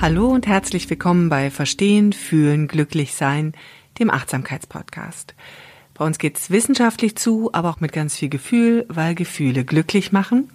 Hallo 0.00 0.28
und 0.28 0.46
herzlich 0.46 0.88
willkommen 0.88 1.28
bei 1.28 1.50
Verstehen, 1.50 2.12
Fühlen, 2.12 2.68
Glücklich 2.68 3.14
Sein, 3.14 3.52
dem 3.98 4.10
Achtsamkeitspodcast. 4.10 5.34
Bei 5.94 6.04
uns 6.04 6.18
geht's 6.18 6.50
wissenschaftlich 6.50 7.16
zu, 7.16 7.50
aber 7.52 7.68
auch 7.70 7.80
mit 7.80 7.92
ganz 7.92 8.16
viel 8.16 8.28
Gefühl, 8.28 8.86
weil 8.88 9.16
Gefühle 9.16 9.64
glücklich 9.64 10.12
machen. 10.12 10.50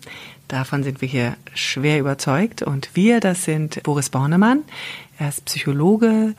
Davon 0.48 0.84
sind 0.84 1.02
wir 1.02 1.10
hier 1.10 1.36
schwer 1.54 2.00
überzeugt. 2.00 2.62
Und 2.62 2.92
wir, 2.94 3.20
das 3.20 3.44
sind 3.44 3.84
Boris 3.84 4.10
Bornemann. 4.10 4.64
Er 5.20 5.28
ist 5.28 5.44
Psychologe, 5.44 6.36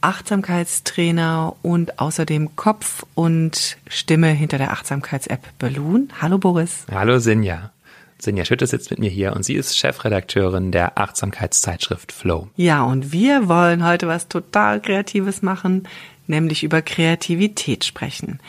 Achtsamkeitstrainer 0.00 1.54
und 1.60 1.98
außerdem 1.98 2.56
Kopf 2.56 3.04
und 3.14 3.76
Stimme 3.86 4.28
hinter 4.28 4.56
der 4.56 4.72
Achtsamkeits-App 4.72 5.46
Balloon. 5.58 6.08
Hallo 6.22 6.38
Boris. 6.38 6.86
Hallo 6.90 7.18
Sinja. 7.18 7.70
Sinja 8.18 8.44
Schütte 8.44 8.66
sitzt 8.66 8.90
mit 8.90 8.98
mir 8.98 9.10
hier 9.10 9.34
und 9.34 9.44
sie 9.44 9.54
ist 9.54 9.76
Chefredakteurin 9.76 10.72
der 10.72 10.98
Achtsamkeitszeitschrift 10.98 12.12
Flow. 12.12 12.48
Ja, 12.56 12.82
und 12.82 13.12
wir 13.12 13.48
wollen 13.48 13.84
heute 13.84 14.08
was 14.08 14.28
total 14.28 14.80
Kreatives 14.80 15.42
machen, 15.42 15.86
nämlich 16.26 16.64
über 16.64 16.82
Kreativität 16.82 17.84
sprechen. 17.84 18.40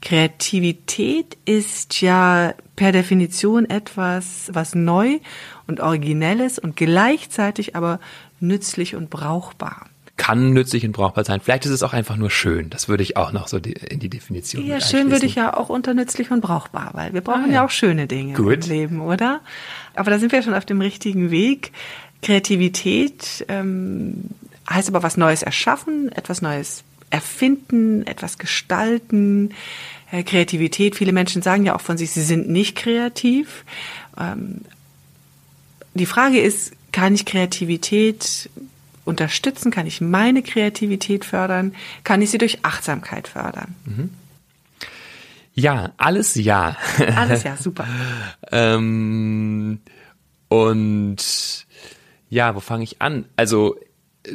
Kreativität 0.00 1.36
ist 1.44 2.00
ja 2.00 2.54
per 2.76 2.92
Definition 2.92 3.68
etwas, 3.68 4.50
was 4.52 4.74
neu 4.74 5.18
und 5.66 5.80
originell 5.80 6.40
ist 6.40 6.58
und 6.58 6.76
gleichzeitig 6.76 7.76
aber 7.76 8.00
nützlich 8.40 8.96
und 8.96 9.10
brauchbar 9.10 9.86
kann 10.20 10.52
nützlich 10.52 10.84
und 10.84 10.92
brauchbar 10.92 11.24
sein. 11.24 11.40
Vielleicht 11.40 11.64
ist 11.64 11.70
es 11.70 11.82
auch 11.82 11.94
einfach 11.94 12.18
nur 12.18 12.28
schön. 12.30 12.68
Das 12.68 12.88
würde 12.88 13.02
ich 13.02 13.16
auch 13.16 13.32
noch 13.32 13.48
so 13.48 13.56
in 13.56 14.00
die 14.00 14.10
Definition 14.10 14.66
Ja, 14.66 14.78
schön 14.78 15.10
würde 15.10 15.24
ich 15.24 15.34
ja 15.34 15.56
auch 15.56 15.70
unter 15.70 15.94
nützlich 15.94 16.30
und 16.30 16.42
brauchbar, 16.42 16.90
weil 16.92 17.14
wir 17.14 17.22
brauchen 17.22 17.44
ah, 17.44 17.48
ja. 17.48 17.54
ja. 17.54 17.64
auch 17.64 17.70
schöne 17.70 18.06
Dinge 18.06 18.34
Gut. 18.34 18.66
im 18.66 18.70
Leben, 18.70 19.00
oder? 19.00 19.40
Aber 19.94 20.10
da 20.10 20.18
sind 20.18 20.30
wir 20.30 20.42
schon 20.42 20.52
auf 20.52 20.66
dem 20.66 20.82
richtigen 20.82 21.30
Weg. 21.30 21.72
Kreativität 22.20 23.46
ähm, 23.48 24.24
heißt 24.68 24.90
aber 24.90 25.02
was 25.02 25.16
Neues 25.16 25.42
erschaffen, 25.42 26.12
etwas 26.12 26.42
Neues 26.42 26.84
erfinden, 27.08 28.06
etwas 28.06 28.36
gestalten. 28.36 29.54
Äh, 30.12 30.22
Kreativität, 30.22 30.96
viele 30.96 31.12
Menschen 31.12 31.40
sagen 31.40 31.64
ja 31.64 31.74
auch 31.74 31.80
von 31.80 31.96
sich, 31.96 32.10
sie 32.10 32.20
sind 32.20 32.46
nicht 32.46 32.76
kreativ. 32.76 33.64
Ähm, 34.18 34.60
die 35.94 36.04
Frage 36.04 36.40
ist, 36.40 36.72
kann 36.92 37.14
ich 37.14 37.24
Kreativität 37.24 38.50
unterstützen? 39.04 39.70
Kann 39.70 39.86
ich 39.86 40.00
meine 40.00 40.42
Kreativität 40.42 41.24
fördern? 41.24 41.74
Kann 42.04 42.22
ich 42.22 42.30
sie 42.30 42.38
durch 42.38 42.64
Achtsamkeit 42.64 43.28
fördern? 43.28 43.74
Mhm. 43.84 44.10
Ja, 45.54 45.92
alles 45.96 46.36
ja. 46.36 46.76
Alles 47.16 47.42
ja, 47.42 47.56
super. 47.56 47.86
ähm, 48.50 49.80
und 50.48 51.66
ja, 52.28 52.54
wo 52.54 52.60
fange 52.60 52.84
ich 52.84 53.02
an? 53.02 53.26
Also 53.36 53.76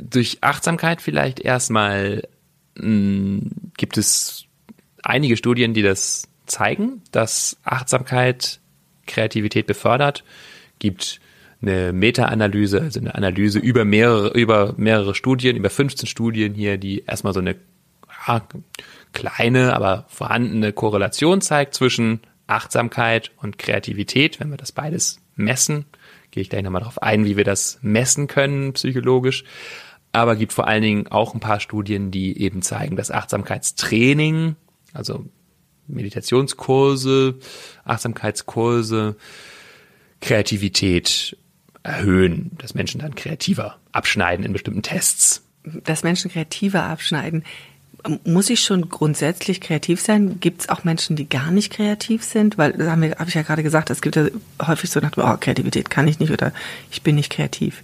durch 0.02 0.40
Achtsamkeit 0.42 1.02
vielleicht 1.02 1.40
erstmal 1.40 2.24
hm, 2.78 3.50
gibt 3.78 3.98
es 3.98 4.46
einige 5.04 5.38
Studien, 5.38 5.74
die 5.74 5.82
das 5.82 6.28
zeigen, 6.46 7.02
dass 7.12 7.58
Achtsamkeit 7.64 8.60
Kreativität 9.08 9.68
befördert. 9.68 10.24
Gibt 10.80 11.22
eine 11.66 11.94
Meta-Analyse, 11.94 12.82
also 12.82 13.00
eine 13.00 13.16
Analyse 13.16 13.60
über 13.60 13.86
mehrere, 13.86 14.30
über 14.38 14.74
mehrere 14.78 15.16
Studien, 15.16 15.56
über 15.56 15.70
15 15.70 16.08
Studien 16.08 16.54
hier, 16.54 16.78
die 16.78 17.04
erstmal 17.06 17.34
so 17.34 17.40
eine 17.40 17.56
ja, 18.28 18.42
kleine, 19.14 19.74
aber 19.74 20.06
vorhandene 20.10 20.74
Korrelation 20.74 21.42
zeigt 21.42 21.74
zwischen 21.74 22.22
Achtsamkeit 22.48 23.32
und 23.38 23.58
Kreativität, 23.58 24.40
wenn 24.40 24.50
wir 24.50 24.58
das 24.58 24.72
beides 24.72 25.22
messen. 25.36 25.86
Gehe 26.32 26.42
ich 26.42 26.50
gleich 26.50 26.64
nochmal 26.64 26.82
darauf 26.82 27.02
ein, 27.02 27.26
wie 27.26 27.38
wir 27.38 27.44
das 27.44 27.80
messen 27.82 28.28
können, 28.28 28.74
psychologisch. 28.74 29.44
Aber 30.12 30.36
gibt 30.36 30.54
vor 30.54 30.68
allen 30.68 30.82
Dingen 30.82 31.08
auch 31.08 31.34
ein 31.34 31.40
paar 31.40 31.60
Studien, 31.60 32.12
die 32.12 32.40
eben 32.42 32.62
zeigen, 32.62 32.96
dass 32.96 33.12
Achtsamkeitstraining, 33.12 34.56
also 34.94 35.26
Meditationskurse, 35.88 37.36
Achtsamkeitskurse, 37.84 39.16
Kreativität 40.22 41.38
erhöhen, 41.86 42.52
dass 42.58 42.74
Menschen 42.74 43.00
dann 43.02 43.16
kreativer 43.16 43.78
abschneiden 43.92 44.46
in 44.46 44.54
bestimmten 44.54 44.82
Tests. 44.82 45.44
Dass 45.64 46.04
Menschen 46.04 46.32
kreativer 46.32 46.84
abschneiden. 46.84 47.44
Muss 48.24 48.50
ich 48.52 48.60
schon 48.60 48.90
grundsätzlich 48.90 49.62
kreativ 49.62 50.00
sein? 50.00 50.40
Gibt 50.40 50.62
es 50.62 50.70
auch 50.70 50.84
Menschen, 50.84 51.16
die 51.16 51.28
gar 51.28 51.50
nicht 51.50 51.74
kreativ 51.74 52.24
sind? 52.24 52.58
Weil, 52.58 52.74
da 52.74 52.92
habe 52.92 53.16
hab 53.18 53.28
ich 53.28 53.34
ja 53.34 53.42
gerade 53.42 53.64
gesagt, 53.64 53.90
es 53.90 54.02
gibt 54.02 54.16
ja 54.16 54.28
häufig 54.66 54.92
so 54.92 55.00
nach, 55.00 55.12
oh, 55.18 55.38
Kreativität 55.40 55.90
kann 55.90 56.08
ich 56.08 56.20
nicht 56.20 56.32
oder 56.32 56.54
ich 56.92 57.02
bin 57.02 57.16
nicht 57.16 57.32
kreativ. 57.32 57.84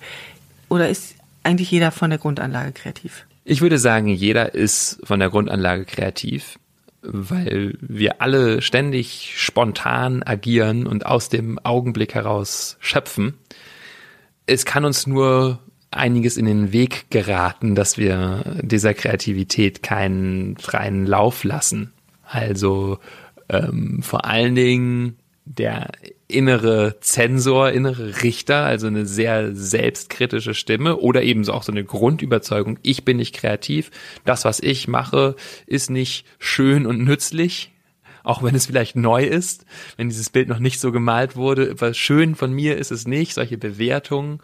Oder 0.69 0.89
ist 0.89 1.15
eigentlich 1.43 1.71
jeder 1.71 1.91
von 1.91 2.11
der 2.11 2.19
Grundanlage 2.19 2.71
kreativ? 2.71 3.25
Ich 3.45 3.61
würde 3.61 3.79
sagen, 3.79 4.07
jeder 4.07 4.53
ist 4.53 4.99
von 5.03 5.19
der 5.19 5.29
Grundanlage 5.29 5.85
kreativ 5.85 6.59
weil 7.03 7.77
wir 7.81 8.21
alle 8.21 8.61
ständig 8.61 9.33
spontan 9.35 10.23
agieren 10.23 10.85
und 10.85 11.05
aus 11.05 11.29
dem 11.29 11.57
Augenblick 11.59 12.13
heraus 12.13 12.77
schöpfen. 12.79 13.33
Es 14.53 14.65
kann 14.65 14.83
uns 14.83 15.07
nur 15.07 15.59
einiges 15.91 16.35
in 16.35 16.45
den 16.45 16.73
Weg 16.73 17.09
geraten, 17.09 17.73
dass 17.73 17.97
wir 17.97 18.59
dieser 18.61 18.93
Kreativität 18.93 19.81
keinen 19.81 20.57
freien 20.57 21.05
Lauf 21.05 21.45
lassen. 21.45 21.93
Also 22.25 22.99
ähm, 23.47 24.03
vor 24.03 24.25
allen 24.25 24.53
Dingen 24.55 25.15
der 25.45 25.91
innere 26.27 26.97
Zensor, 26.99 27.71
innere 27.71 28.23
Richter, 28.23 28.65
also 28.65 28.87
eine 28.87 29.05
sehr 29.05 29.55
selbstkritische 29.55 30.53
Stimme 30.53 30.97
oder 30.97 31.23
eben 31.23 31.47
auch 31.47 31.63
so 31.63 31.71
eine 31.71 31.85
Grundüberzeugung, 31.85 32.77
ich 32.81 33.05
bin 33.05 33.17
nicht 33.17 33.33
kreativ, 33.33 33.89
das, 34.25 34.43
was 34.43 34.59
ich 34.59 34.89
mache, 34.89 35.37
ist 35.65 35.89
nicht 35.89 36.25
schön 36.39 36.85
und 36.85 37.05
nützlich, 37.05 37.71
auch 38.23 38.43
wenn 38.43 38.55
es 38.55 38.67
vielleicht 38.67 38.95
neu 38.95 39.23
ist, 39.23 39.65
wenn 39.97 40.09
dieses 40.09 40.29
Bild 40.29 40.47
noch 40.47 40.59
nicht 40.59 40.79
so 40.79 40.91
gemalt 40.91 41.35
wurde, 41.35 41.79
was 41.79 41.97
schön 41.97 42.35
von 42.35 42.51
mir 42.51 42.77
ist 42.77 42.91
es 42.91 43.07
nicht, 43.07 43.33
solche 43.33 43.57
Bewertungen 43.57 44.39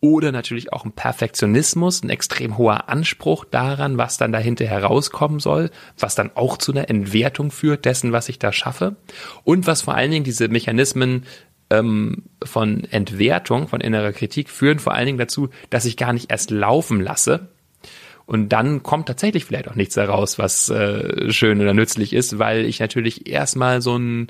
oder 0.00 0.32
natürlich 0.32 0.72
auch 0.72 0.84
ein 0.84 0.92
Perfektionismus, 0.92 2.02
ein 2.02 2.10
extrem 2.10 2.56
hoher 2.56 2.88
Anspruch 2.88 3.44
daran, 3.44 3.98
was 3.98 4.16
dann 4.16 4.32
dahinter 4.32 4.66
herauskommen 4.66 5.40
soll, 5.40 5.70
was 5.98 6.14
dann 6.14 6.30
auch 6.34 6.56
zu 6.56 6.72
einer 6.72 6.88
Entwertung 6.88 7.50
führt 7.50 7.84
dessen, 7.84 8.12
was 8.12 8.30
ich 8.30 8.38
da 8.38 8.52
schaffe. 8.52 8.96
Und 9.44 9.66
was 9.66 9.82
vor 9.82 9.94
allen 9.94 10.10
Dingen 10.10 10.24
diese 10.24 10.48
Mechanismen 10.48 11.26
ähm, 11.68 12.24
von 12.42 12.84
Entwertung, 12.84 13.68
von 13.68 13.82
innerer 13.82 14.12
Kritik 14.12 14.48
führen 14.48 14.78
vor 14.78 14.94
allen 14.94 15.06
Dingen 15.06 15.18
dazu, 15.18 15.50
dass 15.68 15.84
ich 15.84 15.98
gar 15.98 16.14
nicht 16.14 16.30
erst 16.30 16.50
laufen 16.50 17.00
lasse, 17.00 17.48
und 18.30 18.50
dann 18.50 18.84
kommt 18.84 19.08
tatsächlich 19.08 19.44
vielleicht 19.44 19.66
auch 19.66 19.74
nichts 19.74 19.96
heraus, 19.96 20.38
was 20.38 20.68
äh, 20.68 21.32
schön 21.32 21.60
oder 21.60 21.74
nützlich 21.74 22.12
ist, 22.12 22.38
weil 22.38 22.64
ich 22.64 22.78
natürlich 22.78 23.28
erstmal 23.28 23.82
so 23.82 23.96
einen 23.96 24.28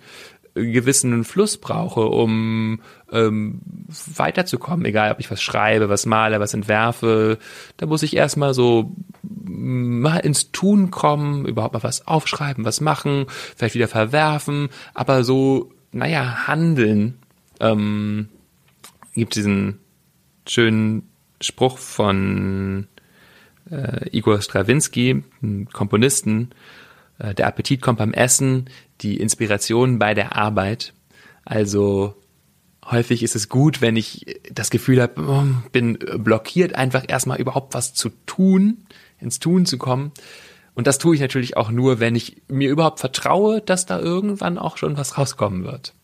gewissen 0.54 1.22
Fluss 1.22 1.58
brauche, 1.58 2.06
um 2.06 2.80
ähm, 3.12 3.60
weiterzukommen, 4.14 4.86
egal 4.86 5.12
ob 5.12 5.20
ich 5.20 5.30
was 5.30 5.42
schreibe, 5.42 5.90
was 5.90 6.06
male, 6.06 6.40
was 6.40 6.54
entwerfe, 6.54 7.36
da 7.76 7.84
muss 7.84 8.02
ich 8.02 8.16
erstmal 8.16 8.54
so 8.54 8.96
mal 9.22 10.16
ins 10.16 10.50
Tun 10.50 10.90
kommen, 10.90 11.44
überhaupt 11.44 11.74
mal 11.74 11.82
was 11.82 12.06
aufschreiben, 12.06 12.64
was 12.64 12.80
machen, 12.80 13.26
vielleicht 13.54 13.74
wieder 13.74 13.86
verwerfen, 13.86 14.70
aber 14.94 15.24
so, 15.24 15.72
naja, 15.92 16.46
handeln. 16.46 17.18
Ähm, 17.60 18.30
gibt 19.12 19.34
diesen 19.34 19.78
schönen 20.46 21.02
Spruch 21.42 21.76
von 21.76 22.86
äh, 23.70 24.08
Igor 24.10 24.40
Strawinski, 24.40 25.22
Komponisten, 25.72 26.50
äh, 27.18 27.34
der 27.34 27.46
Appetit 27.46 27.80
kommt 27.80 27.98
beim 27.98 28.12
Essen, 28.12 28.68
die 29.00 29.18
Inspiration 29.18 29.98
bei 29.98 30.14
der 30.14 30.36
Arbeit. 30.36 30.92
Also 31.44 32.14
häufig 32.84 33.22
ist 33.22 33.36
es 33.36 33.48
gut, 33.48 33.80
wenn 33.80 33.96
ich 33.96 34.40
das 34.52 34.70
Gefühl 34.70 35.00
habe, 35.00 35.22
oh, 35.22 35.44
bin 35.72 35.98
blockiert, 36.18 36.74
einfach 36.74 37.04
erstmal 37.06 37.40
überhaupt 37.40 37.74
was 37.74 37.94
zu 37.94 38.10
tun, 38.26 38.78
ins 39.18 39.38
Tun 39.38 39.66
zu 39.66 39.78
kommen. 39.78 40.12
Und 40.74 40.86
das 40.86 40.98
tue 40.98 41.14
ich 41.14 41.20
natürlich 41.20 41.56
auch 41.56 41.70
nur, 41.70 42.00
wenn 42.00 42.16
ich 42.16 42.42
mir 42.48 42.70
überhaupt 42.70 43.00
vertraue, 43.00 43.60
dass 43.60 43.86
da 43.86 43.98
irgendwann 43.98 44.58
auch 44.58 44.76
schon 44.76 44.96
was 44.96 45.18
rauskommen 45.18 45.64
wird. 45.64 45.94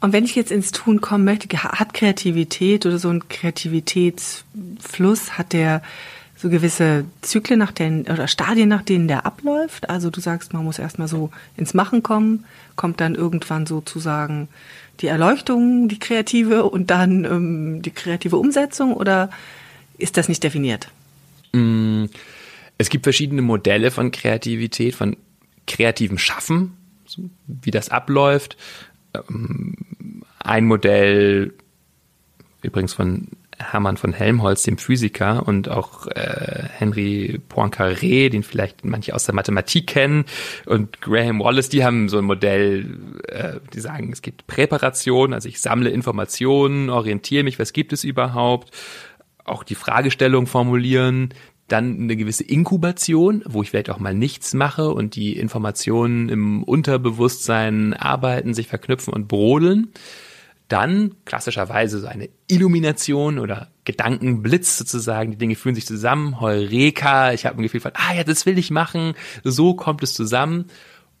Und 0.00 0.12
wenn 0.12 0.24
ich 0.24 0.34
jetzt 0.34 0.50
ins 0.50 0.72
Tun 0.72 1.00
kommen 1.00 1.24
möchte, 1.24 1.48
hat 1.56 1.94
Kreativität 1.94 2.86
oder 2.86 2.98
so 2.98 3.08
ein 3.08 3.28
Kreativitätsfluss, 3.28 5.38
hat 5.38 5.52
der 5.52 5.80
so 6.42 6.50
gewisse 6.50 7.04
Zyklen 7.20 7.60
nach 7.60 7.70
denen 7.70 8.02
oder 8.02 8.26
Stadien, 8.26 8.68
nach 8.68 8.82
denen 8.82 9.06
der 9.06 9.24
abläuft? 9.24 9.88
Also 9.88 10.10
du 10.10 10.20
sagst, 10.20 10.52
man 10.52 10.64
muss 10.64 10.80
erstmal 10.80 11.06
so 11.06 11.30
ins 11.56 11.72
Machen 11.72 12.02
kommen, 12.02 12.44
kommt 12.74 13.00
dann 13.00 13.14
irgendwann 13.14 13.64
sozusagen 13.64 14.48
die 14.98 15.06
Erleuchtung, 15.06 15.86
die 15.86 16.00
kreative 16.00 16.64
und 16.64 16.90
dann 16.90 17.24
ähm, 17.24 17.82
die 17.82 17.92
kreative 17.92 18.36
Umsetzung 18.36 18.92
oder 18.92 19.30
ist 19.98 20.16
das 20.16 20.28
nicht 20.28 20.42
definiert? 20.42 20.88
Mm, 21.52 22.06
es 22.76 22.88
gibt 22.88 23.04
verschiedene 23.04 23.42
Modelle 23.42 23.92
von 23.92 24.10
Kreativität, 24.10 24.96
von 24.96 25.16
kreativem 25.68 26.18
Schaffen, 26.18 26.72
wie 27.46 27.70
das 27.70 27.88
abläuft. 27.88 28.56
Ähm, 29.14 29.76
ein 30.40 30.66
Modell 30.66 31.54
übrigens 32.62 32.94
von 32.94 33.28
Hermann 33.70 33.96
von 33.96 34.12
Helmholtz, 34.12 34.62
dem 34.62 34.78
Physiker, 34.78 35.46
und 35.46 35.68
auch 35.68 36.06
äh, 36.08 36.64
Henry 36.78 37.40
Poincaré, 37.48 38.28
den 38.28 38.42
vielleicht 38.42 38.84
manche 38.84 39.14
aus 39.14 39.24
der 39.24 39.34
Mathematik 39.34 39.86
kennen, 39.86 40.24
und 40.66 41.00
Graham 41.00 41.40
Wallace, 41.40 41.68
die 41.68 41.84
haben 41.84 42.08
so 42.08 42.18
ein 42.18 42.24
Modell, 42.24 42.98
äh, 43.28 43.54
die 43.72 43.80
sagen, 43.80 44.10
es 44.12 44.22
gibt 44.22 44.46
Präparation, 44.46 45.32
also 45.32 45.48
ich 45.48 45.60
sammle 45.60 45.90
Informationen, 45.90 46.90
orientiere 46.90 47.44
mich, 47.44 47.58
was 47.58 47.72
gibt 47.72 47.92
es 47.92 48.04
überhaupt, 48.04 48.72
auch 49.44 49.64
die 49.64 49.74
Fragestellung 49.74 50.46
formulieren, 50.46 51.34
dann 51.68 52.00
eine 52.00 52.16
gewisse 52.16 52.44
Inkubation, 52.44 53.42
wo 53.46 53.62
ich 53.62 53.70
vielleicht 53.70 53.90
auch 53.90 53.98
mal 53.98 54.14
nichts 54.14 54.52
mache 54.52 54.90
und 54.90 55.16
die 55.16 55.36
Informationen 55.38 56.28
im 56.28 56.62
Unterbewusstsein 56.62 57.94
arbeiten, 57.94 58.52
sich 58.52 58.68
verknüpfen 58.68 59.12
und 59.14 59.26
brodeln. 59.26 59.92
Dann 60.72 61.16
klassischerweise 61.26 62.00
so 62.00 62.06
eine 62.06 62.30
Illumination 62.48 63.38
oder 63.38 63.68
Gedankenblitz 63.84 64.78
sozusagen. 64.78 65.32
Die 65.32 65.36
Dinge 65.36 65.54
fühlen 65.54 65.74
sich 65.74 65.84
zusammen. 65.84 66.40
Heureka, 66.40 67.34
ich 67.34 67.44
habe 67.44 67.60
ein 67.60 67.62
Gefühl 67.62 67.80
von, 67.80 67.92
ah 67.92 68.14
ja, 68.14 68.24
das 68.24 68.46
will 68.46 68.56
ich 68.56 68.70
machen. 68.70 69.12
So 69.44 69.74
kommt 69.74 70.02
es 70.02 70.14
zusammen. 70.14 70.68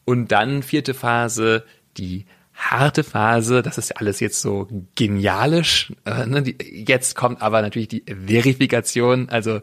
Und 0.06 0.32
dann 0.32 0.62
vierte 0.62 0.94
Phase, 0.94 1.64
die 1.98 2.24
harte 2.54 3.04
Phase, 3.04 3.60
das 3.60 3.76
ist 3.76 3.90
ja 3.90 3.96
alles 3.96 4.20
jetzt 4.20 4.40
so 4.40 4.68
genialisch. 4.94 5.92
Äh, 6.06 6.24
ne? 6.24 6.54
jetzt 6.62 7.14
kommt 7.14 7.42
aber 7.42 7.60
natürlich 7.60 7.88
die 7.88 8.04
Verifikation, 8.06 9.28
also 9.28 9.60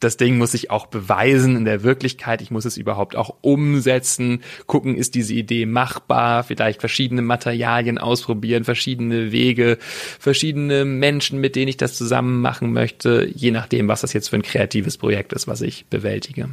das 0.00 0.16
Ding 0.16 0.36
muss 0.36 0.52
sich 0.52 0.70
auch 0.70 0.86
beweisen 0.86 1.56
in 1.56 1.64
der 1.64 1.82
Wirklichkeit. 1.82 2.42
Ich 2.42 2.50
muss 2.50 2.64
es 2.64 2.76
überhaupt 2.76 3.16
auch 3.16 3.34
umsetzen, 3.40 4.42
gucken, 4.66 4.96
ist 4.96 5.14
diese 5.14 5.34
Idee 5.34 5.66
machbar, 5.66 6.44
vielleicht 6.44 6.80
verschiedene 6.80 7.22
Materialien 7.22 7.98
ausprobieren, 7.98 8.64
verschiedene 8.64 9.32
Wege, 9.32 9.78
verschiedene 10.18 10.84
Menschen, 10.84 11.40
mit 11.40 11.56
denen 11.56 11.68
ich 11.68 11.76
das 11.76 11.96
zusammen 11.96 12.40
machen 12.40 12.72
möchte, 12.72 13.28
je 13.34 13.50
nachdem, 13.50 13.88
was 13.88 14.02
das 14.02 14.12
jetzt 14.12 14.28
für 14.28 14.36
ein 14.36 14.42
kreatives 14.42 14.98
Projekt 14.98 15.32
ist, 15.32 15.48
was 15.48 15.60
ich 15.62 15.86
bewältige. 15.86 16.50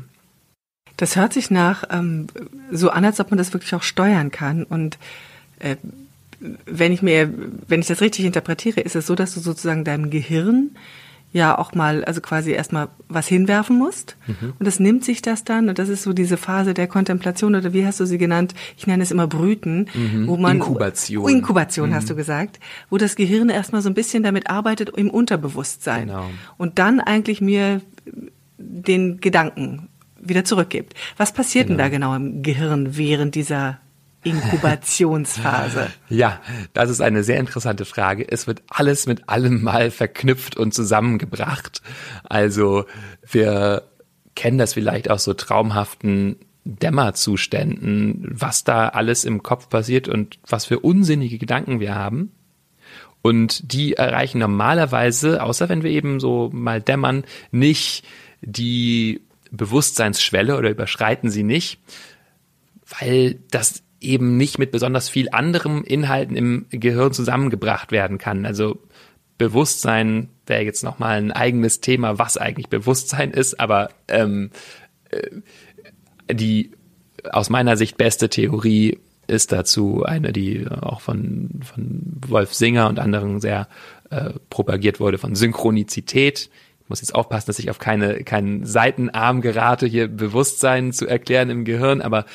Das 0.97 1.15
hört 1.15 1.33
sich 1.33 1.49
nach 1.49 1.83
ähm, 1.89 2.27
so 2.71 2.89
an, 2.89 3.05
als 3.05 3.19
ob 3.19 3.31
man 3.31 3.37
das 3.37 3.53
wirklich 3.53 3.73
auch 3.73 3.83
steuern 3.83 4.31
kann. 4.31 4.63
Und 4.63 4.97
äh, 5.59 5.75
wenn 6.65 6.91
ich 6.91 7.01
mir, 7.01 7.31
wenn 7.67 7.79
ich 7.79 7.87
das 7.87 8.01
richtig 8.01 8.25
interpretiere, 8.25 8.81
ist 8.81 8.95
es 8.95 9.07
so, 9.07 9.15
dass 9.15 9.33
du 9.33 9.39
sozusagen 9.39 9.83
deinem 9.83 10.09
Gehirn 10.09 10.71
ja 11.33 11.57
auch 11.57 11.73
mal, 11.73 12.03
also 12.03 12.19
quasi 12.21 12.51
erstmal 12.51 12.89
was 13.07 13.27
hinwerfen 13.27 13.77
musst. 13.77 14.17
Mhm. 14.27 14.53
Und 14.59 14.65
das 14.65 14.79
nimmt 14.79 15.05
sich 15.05 15.21
das 15.21 15.43
dann, 15.43 15.69
und 15.69 15.79
das 15.79 15.89
ist 15.89 16.03
so 16.03 16.13
diese 16.13 16.37
Phase 16.37 16.73
der 16.73 16.87
Kontemplation, 16.87 17.55
oder 17.55 17.73
wie 17.73 17.85
hast 17.85 17.99
du 17.99 18.05
sie 18.05 18.17
genannt? 18.17 18.53
Ich 18.77 18.87
nenne 18.87 19.03
es 19.03 19.11
immer 19.11 19.27
Brüten, 19.27 19.87
mhm. 19.93 20.27
wo 20.27 20.37
man. 20.37 20.57
Inkubation. 20.57 21.29
Inkubation 21.29 21.89
mhm. 21.89 21.95
hast 21.95 22.09
du 22.09 22.15
gesagt, 22.15 22.59
wo 22.89 22.97
das 22.97 23.15
Gehirn 23.15 23.49
erstmal 23.49 23.81
so 23.81 23.89
ein 23.89 23.93
bisschen 23.93 24.23
damit 24.23 24.49
arbeitet 24.49 24.89
im 24.89 25.09
Unterbewusstsein. 25.09 26.07
Genau. 26.07 26.29
Und 26.57 26.79
dann 26.79 26.99
eigentlich 26.99 27.39
mir 27.39 27.81
den 28.57 29.21
Gedanken 29.21 29.87
wieder 30.19 30.45
zurückgibt. 30.45 30.93
Was 31.17 31.31
passiert 31.31 31.67
genau. 31.67 31.77
denn 31.77 31.85
da 31.85 31.89
genau 31.89 32.15
im 32.15 32.43
Gehirn 32.43 32.97
während 32.97 33.35
dieser 33.35 33.79
Inkubationsphase? 34.23 35.91
Ja, 36.09 36.41
das 36.73 36.89
ist 36.89 37.01
eine 37.01 37.23
sehr 37.23 37.39
interessante 37.39 37.85
Frage. 37.85 38.29
Es 38.29 38.47
wird 38.47 38.61
alles 38.67 39.07
mit 39.07 39.29
allem 39.29 39.63
mal 39.63 39.91
verknüpft 39.91 40.57
und 40.57 40.73
zusammengebracht. 40.73 41.81
Also 42.23 42.85
wir 43.29 43.83
kennen 44.35 44.57
das 44.57 44.73
vielleicht 44.73 45.09
aus 45.09 45.23
so 45.23 45.33
traumhaften 45.33 46.37
Dämmerzuständen, 46.63 48.27
was 48.29 48.63
da 48.63 48.89
alles 48.89 49.25
im 49.25 49.41
Kopf 49.41 49.69
passiert 49.69 50.07
und 50.07 50.39
was 50.47 50.65
für 50.65 50.79
unsinnige 50.79 51.37
Gedanken 51.37 51.79
wir 51.79 51.95
haben. 51.95 52.31
Und 53.21 53.73
die 53.73 53.93
erreichen 53.93 54.39
normalerweise, 54.39 55.43
außer 55.43 55.69
wenn 55.69 55.83
wir 55.83 55.91
eben 55.91 56.19
so 56.19 56.49
mal 56.53 56.81
dämmern, 56.81 57.23
nicht 57.51 58.03
die 58.41 59.21
Bewusstseinsschwelle 59.51 60.57
oder 60.57 60.69
überschreiten 60.69 61.29
sie 61.29 61.43
nicht, 61.43 61.79
weil 62.99 63.39
das 63.51 63.83
eben 64.01 64.35
nicht 64.35 64.59
mit 64.59 64.71
besonders 64.71 65.07
viel 65.09 65.29
anderem 65.31 65.83
Inhalten 65.83 66.35
im 66.35 66.65
Gehirn 66.69 67.13
zusammengebracht 67.13 67.91
werden 67.91 68.17
kann. 68.17 68.45
Also 68.45 68.79
Bewusstsein 69.37 70.29
wäre 70.45 70.63
jetzt 70.63 70.83
nochmal 70.83 71.17
ein 71.17 71.31
eigenes 71.31 71.81
Thema, 71.81 72.19
was 72.19 72.37
eigentlich 72.37 72.67
Bewusstsein 72.67 73.31
ist, 73.31 73.59
aber 73.59 73.89
ähm, 74.07 74.51
äh, 75.09 76.33
die 76.33 76.71
aus 77.31 77.49
meiner 77.49 77.77
Sicht 77.77 77.97
beste 77.97 78.29
Theorie 78.29 78.99
ist 79.27 79.51
dazu 79.51 80.03
eine, 80.03 80.33
die 80.33 80.67
auch 80.67 81.01
von, 81.01 81.61
von 81.63 82.01
Wolf 82.27 82.53
Singer 82.53 82.89
und 82.89 82.99
anderen 82.99 83.39
sehr 83.39 83.67
äh, 84.09 84.31
propagiert 84.49 84.99
wurde, 84.99 85.17
von 85.17 85.35
Synchronizität 85.35 86.49
muss 86.91 87.01
jetzt 87.01 87.15
aufpassen, 87.15 87.47
dass 87.47 87.57
ich 87.57 87.69
auf 87.69 87.79
keine, 87.79 88.23
keinen 88.23 88.65
Seitenarm 88.65 89.41
gerate, 89.41 89.87
hier 89.87 90.09
Bewusstsein 90.09 90.91
zu 90.91 91.07
erklären 91.07 91.49
im 91.49 91.63
Gehirn, 91.63 92.01
aber 92.01 92.25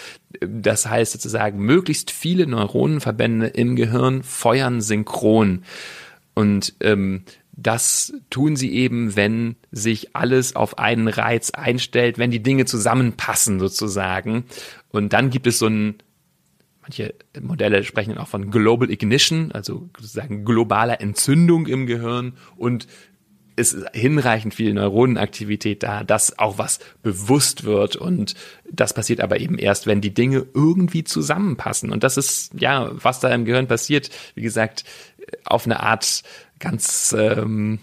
äh, 0.41 0.47
das 0.49 0.87
heißt 0.87 1.13
sozusagen, 1.13 1.59
möglichst 1.59 2.11
viele 2.11 2.47
Neuronenverbände 2.47 3.49
im 3.49 3.77
Gehirn 3.77 4.23
feuern 4.23 4.81
synchron. 4.81 5.63
Und 6.35 6.75
ähm, 6.81 7.25
das 7.53 8.15
tun 8.31 8.57
sie 8.57 8.73
eben, 8.73 9.15
wenn 9.15 9.57
sich 9.73 10.17
alles 10.17 10.57
auf 10.57 10.79
einen 10.79 11.09
Reiz 11.09 11.51
einstellt, 11.51 12.19
wenn 12.19 12.31
die 12.31 12.43
Dinge 12.43 12.65
zusammenpassen 12.65 13.61
sozusagen. 13.61 14.45
Und 14.91 15.13
dann 15.13 15.31
gibt 15.31 15.47
es 15.47 15.59
so 15.59 15.67
ein, 15.67 15.97
manche 16.83 17.15
Modelle 17.41 17.85
sprechen 17.85 18.17
auch 18.17 18.29
von 18.29 18.51
Global 18.51 18.91
Ignition, 18.91 19.53
also 19.53 19.89
sozusagen 19.99 20.45
globaler 20.45 21.01
Entzündung 21.01 21.67
im 21.67 21.87
Gehirn 21.87 22.35
und 22.57 22.87
ist 23.57 23.77
hinreichend 23.93 24.55
viel 24.55 24.73
Neuronenaktivität 24.75 25.83
da, 25.83 26.05
dass 26.05 26.39
auch 26.39 26.59
was 26.59 26.79
bewusst 27.03 27.65
wird 27.65 27.97
und 27.97 28.35
das 28.71 28.95
passiert 28.95 29.21
aber 29.21 29.41
eben 29.41 29.59
erst, 29.59 29.87
wenn 29.87 30.01
die 30.01 30.15
Dinge 30.15 30.47
irgendwie 30.55 31.05
zusammenpassen 31.05 31.91
und 31.91 32.05
das 32.05 32.17
ist 32.17 32.53
ja, 32.59 32.91
was 32.93 33.21
da 33.21 33.35
im 33.35 33.45
Gehirn 33.45 33.67
passiert, 33.67 34.11
wie 34.35 34.43
gesagt, 34.43 34.85
auf 35.45 35.65
eine 35.65 35.81
Art 35.81 36.23
ganz 36.59 37.15
ähm, 37.19 37.81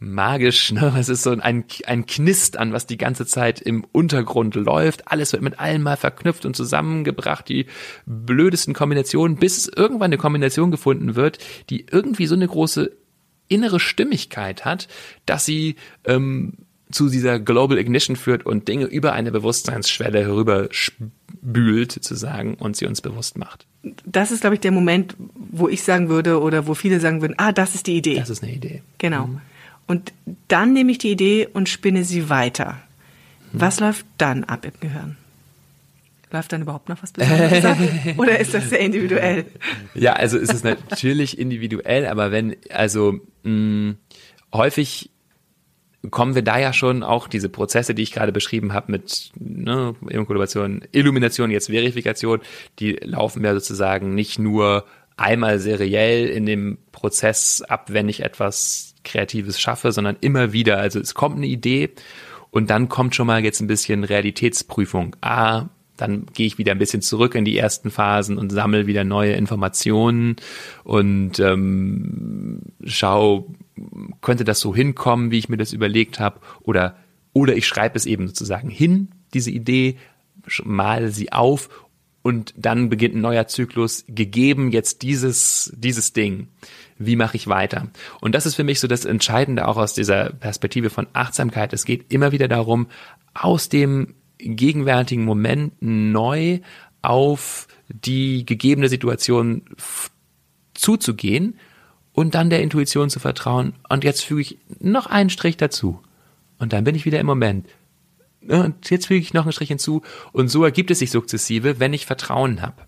magisch, 0.00 0.72
ne? 0.72 0.94
Es 0.98 1.08
ist 1.08 1.22
so 1.22 1.30
ein, 1.30 1.64
ein 1.86 2.06
Knistern, 2.06 2.72
was 2.72 2.86
die 2.86 2.98
ganze 2.98 3.26
Zeit 3.26 3.60
im 3.60 3.84
Untergrund 3.92 4.54
läuft. 4.54 5.10
Alles 5.10 5.32
wird 5.32 5.42
mit 5.42 5.58
allem 5.58 5.82
mal 5.82 5.96
verknüpft 5.96 6.46
und 6.46 6.54
zusammengebracht, 6.54 7.48
die 7.48 7.66
blödesten 8.06 8.74
Kombinationen, 8.74 9.36
bis 9.36 9.68
irgendwann 9.68 10.06
eine 10.06 10.18
Kombination 10.18 10.70
gefunden 10.70 11.16
wird, 11.16 11.38
die 11.70 11.86
irgendwie 11.90 12.26
so 12.26 12.34
eine 12.34 12.48
große 12.48 12.92
innere 13.48 13.80
Stimmigkeit 13.80 14.64
hat, 14.64 14.88
dass 15.26 15.44
sie 15.44 15.76
ähm, 16.04 16.54
zu 16.90 17.08
dieser 17.08 17.38
Global 17.38 17.78
Ignition 17.78 18.16
führt 18.16 18.46
und 18.46 18.68
Dinge 18.68 18.86
über 18.86 19.12
eine 19.12 19.30
Bewusstseinsschwelle 19.30 20.20
herüber 20.20 20.68
spült, 20.70 21.92
sozusagen, 21.92 22.54
und 22.54 22.76
sie 22.76 22.86
uns 22.86 23.00
bewusst 23.00 23.36
macht. 23.36 23.66
Das 24.04 24.30
ist, 24.30 24.40
glaube 24.40 24.54
ich, 24.54 24.60
der 24.60 24.72
Moment, 24.72 25.14
wo 25.34 25.68
ich 25.68 25.82
sagen 25.82 26.08
würde 26.08 26.40
oder 26.40 26.66
wo 26.66 26.74
viele 26.74 27.00
sagen 27.00 27.20
würden, 27.20 27.34
ah, 27.36 27.52
das 27.52 27.74
ist 27.74 27.86
die 27.86 27.96
Idee. 27.96 28.16
Das 28.16 28.30
ist 28.30 28.42
eine 28.42 28.52
Idee. 28.52 28.82
Genau. 28.98 29.26
Mhm. 29.26 29.40
Und 29.86 30.12
dann 30.48 30.72
nehme 30.72 30.92
ich 30.92 30.98
die 30.98 31.10
Idee 31.10 31.48
und 31.52 31.68
spinne 31.68 32.04
sie 32.04 32.28
weiter. 32.28 32.78
Mhm. 33.52 33.60
Was 33.60 33.80
läuft 33.80 34.06
dann 34.18 34.44
ab 34.44 34.64
im 34.64 34.72
Gehirn? 34.80 35.16
Läuft 36.30 36.52
dann 36.52 36.60
überhaupt 36.60 36.90
noch 36.90 37.02
was 37.02 37.12
Besonderes 37.12 37.64
ab? 37.64 37.78
Oder 38.18 38.38
ist 38.38 38.52
das 38.52 38.68
sehr 38.68 38.80
individuell? 38.80 39.46
Ja, 39.94 40.12
also 40.12 40.36
ist 40.36 40.52
es 40.52 40.62
natürlich 40.62 41.38
individuell, 41.38 42.04
aber 42.04 42.30
wenn, 42.30 42.56
also 42.68 43.20
mh, 43.48 43.96
häufig 44.52 45.10
kommen 46.10 46.34
wir 46.34 46.42
da 46.42 46.58
ja 46.58 46.72
schon 46.72 47.02
auch 47.02 47.28
diese 47.28 47.48
Prozesse, 47.48 47.94
die 47.94 48.02
ich 48.02 48.12
gerade 48.12 48.32
beschrieben 48.32 48.72
habe 48.72 48.92
mit 48.92 49.30
ne, 49.38 49.94
Kollaboration, 50.00 50.82
Illumination, 50.92 51.50
jetzt 51.50 51.70
Verifikation, 51.70 52.40
die 52.78 52.92
laufen 53.02 53.44
ja 53.44 53.52
sozusagen 53.52 54.14
nicht 54.14 54.38
nur 54.38 54.84
einmal 55.16 55.58
seriell 55.58 56.28
in 56.28 56.46
dem 56.46 56.78
Prozess 56.92 57.62
ab, 57.62 57.92
wenn 57.92 58.08
ich 58.08 58.22
etwas 58.22 58.94
Kreatives 59.04 59.60
schaffe, 59.60 59.90
sondern 59.90 60.16
immer 60.20 60.52
wieder. 60.52 60.78
Also 60.78 61.00
es 61.00 61.14
kommt 61.14 61.36
eine 61.36 61.46
Idee 61.46 61.90
und 62.50 62.70
dann 62.70 62.88
kommt 62.88 63.14
schon 63.16 63.26
mal 63.26 63.42
jetzt 63.42 63.60
ein 63.60 63.66
bisschen 63.66 64.04
Realitätsprüfung. 64.04 65.16
Ah, 65.20 65.66
dann 65.98 66.26
gehe 66.32 66.46
ich 66.46 66.56
wieder 66.56 66.72
ein 66.72 66.78
bisschen 66.78 67.02
zurück 67.02 67.34
in 67.34 67.44
die 67.44 67.58
ersten 67.58 67.90
Phasen 67.90 68.38
und 68.38 68.50
sammle 68.50 68.86
wieder 68.86 69.04
neue 69.04 69.32
Informationen 69.32 70.36
und 70.84 71.38
ähm, 71.40 72.62
schau, 72.84 73.54
könnte 74.22 74.44
das 74.44 74.60
so 74.60 74.74
hinkommen, 74.74 75.30
wie 75.30 75.38
ich 75.38 75.48
mir 75.48 75.58
das 75.58 75.72
überlegt 75.72 76.18
habe, 76.18 76.40
oder 76.62 76.96
oder 77.34 77.54
ich 77.56 77.66
schreibe 77.66 77.96
es 77.96 78.06
eben 78.06 78.26
sozusagen 78.26 78.70
hin, 78.70 79.08
diese 79.34 79.50
Idee, 79.50 79.96
male 80.64 81.10
sie 81.10 81.30
auf 81.30 81.68
und 82.22 82.52
dann 82.56 82.88
beginnt 82.88 83.14
ein 83.14 83.20
neuer 83.20 83.46
Zyklus, 83.46 84.04
gegeben 84.08 84.70
jetzt 84.70 85.02
dieses, 85.02 85.72
dieses 85.76 86.12
Ding. 86.12 86.48
Wie 86.98 87.16
mache 87.16 87.36
ich 87.36 87.46
weiter? 87.46 87.88
Und 88.20 88.34
das 88.34 88.44
ist 88.44 88.56
für 88.56 88.64
mich 88.64 88.80
so 88.80 88.88
das 88.88 89.04
Entscheidende 89.04 89.68
auch 89.68 89.76
aus 89.76 89.94
dieser 89.94 90.30
Perspektive 90.30 90.90
von 90.90 91.06
Achtsamkeit. 91.12 91.72
Es 91.72 91.84
geht 91.84 92.12
immer 92.12 92.32
wieder 92.32 92.48
darum, 92.48 92.88
aus 93.34 93.68
dem 93.68 94.14
gegenwärtigen 94.38 95.24
Moment 95.24 95.74
neu 95.80 96.60
auf 97.02 97.68
die 97.88 98.44
gegebene 98.44 98.88
Situation 98.88 99.62
zuzugehen 100.74 101.58
und 102.12 102.34
dann 102.34 102.50
der 102.50 102.62
Intuition 102.62 103.10
zu 103.10 103.20
vertrauen. 103.20 103.74
Und 103.88 104.04
jetzt 104.04 104.24
füge 104.24 104.40
ich 104.40 104.58
noch 104.80 105.06
einen 105.06 105.30
Strich 105.30 105.56
dazu. 105.56 106.00
Und 106.58 106.72
dann 106.72 106.84
bin 106.84 106.94
ich 106.94 107.04
wieder 107.04 107.20
im 107.20 107.26
Moment. 107.26 107.68
Und 108.46 108.90
jetzt 108.90 109.06
füge 109.06 109.20
ich 109.20 109.34
noch 109.34 109.44
einen 109.44 109.52
Strich 109.52 109.68
hinzu. 109.68 110.02
Und 110.32 110.48
so 110.48 110.64
ergibt 110.64 110.90
es 110.90 110.98
sich 110.98 111.10
sukzessive, 111.10 111.78
wenn 111.78 111.92
ich 111.92 112.06
Vertrauen 112.06 112.62
habe. 112.62 112.87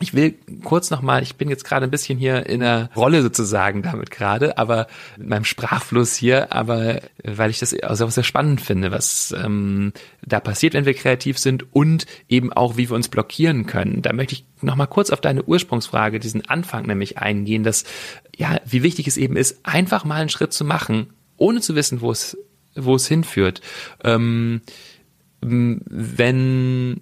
Ich 0.00 0.14
will 0.14 0.34
kurz 0.62 0.90
nochmal, 0.90 1.22
ich 1.24 1.34
bin 1.34 1.48
jetzt 1.48 1.64
gerade 1.64 1.84
ein 1.84 1.90
bisschen 1.90 2.18
hier 2.18 2.46
in 2.46 2.60
der 2.60 2.88
Rolle 2.94 3.20
sozusagen 3.20 3.82
damit 3.82 4.12
gerade, 4.12 4.56
aber 4.56 4.86
mit 5.16 5.28
meinem 5.28 5.44
Sprachfluss 5.44 6.14
hier, 6.14 6.52
aber 6.52 7.00
weil 7.24 7.50
ich 7.50 7.58
das 7.58 7.74
also 7.74 8.06
sehr 8.08 8.22
spannend 8.22 8.60
finde, 8.60 8.92
was 8.92 9.34
ähm, 9.36 9.92
da 10.24 10.38
passiert, 10.38 10.74
wenn 10.74 10.84
wir 10.84 10.94
kreativ 10.94 11.38
sind 11.38 11.74
und 11.74 12.06
eben 12.28 12.52
auch, 12.52 12.76
wie 12.76 12.88
wir 12.88 12.94
uns 12.94 13.08
blockieren 13.08 13.66
können. 13.66 14.00
Da 14.00 14.12
möchte 14.12 14.34
ich 14.34 14.44
nochmal 14.62 14.86
kurz 14.86 15.10
auf 15.10 15.20
deine 15.20 15.42
Ursprungsfrage, 15.42 16.20
diesen 16.20 16.48
Anfang 16.48 16.86
nämlich 16.86 17.18
eingehen, 17.18 17.64
dass 17.64 17.82
ja, 18.36 18.60
wie 18.64 18.84
wichtig 18.84 19.08
es 19.08 19.16
eben 19.16 19.36
ist, 19.36 19.58
einfach 19.64 20.04
mal 20.04 20.20
einen 20.20 20.28
Schritt 20.28 20.52
zu 20.52 20.64
machen, 20.64 21.08
ohne 21.36 21.60
zu 21.60 21.74
wissen, 21.74 22.00
wo 22.00 22.12
es, 22.12 22.38
wo 22.76 22.94
es 22.94 23.08
hinführt. 23.08 23.62
Ähm, 24.04 24.60
wenn 25.40 27.00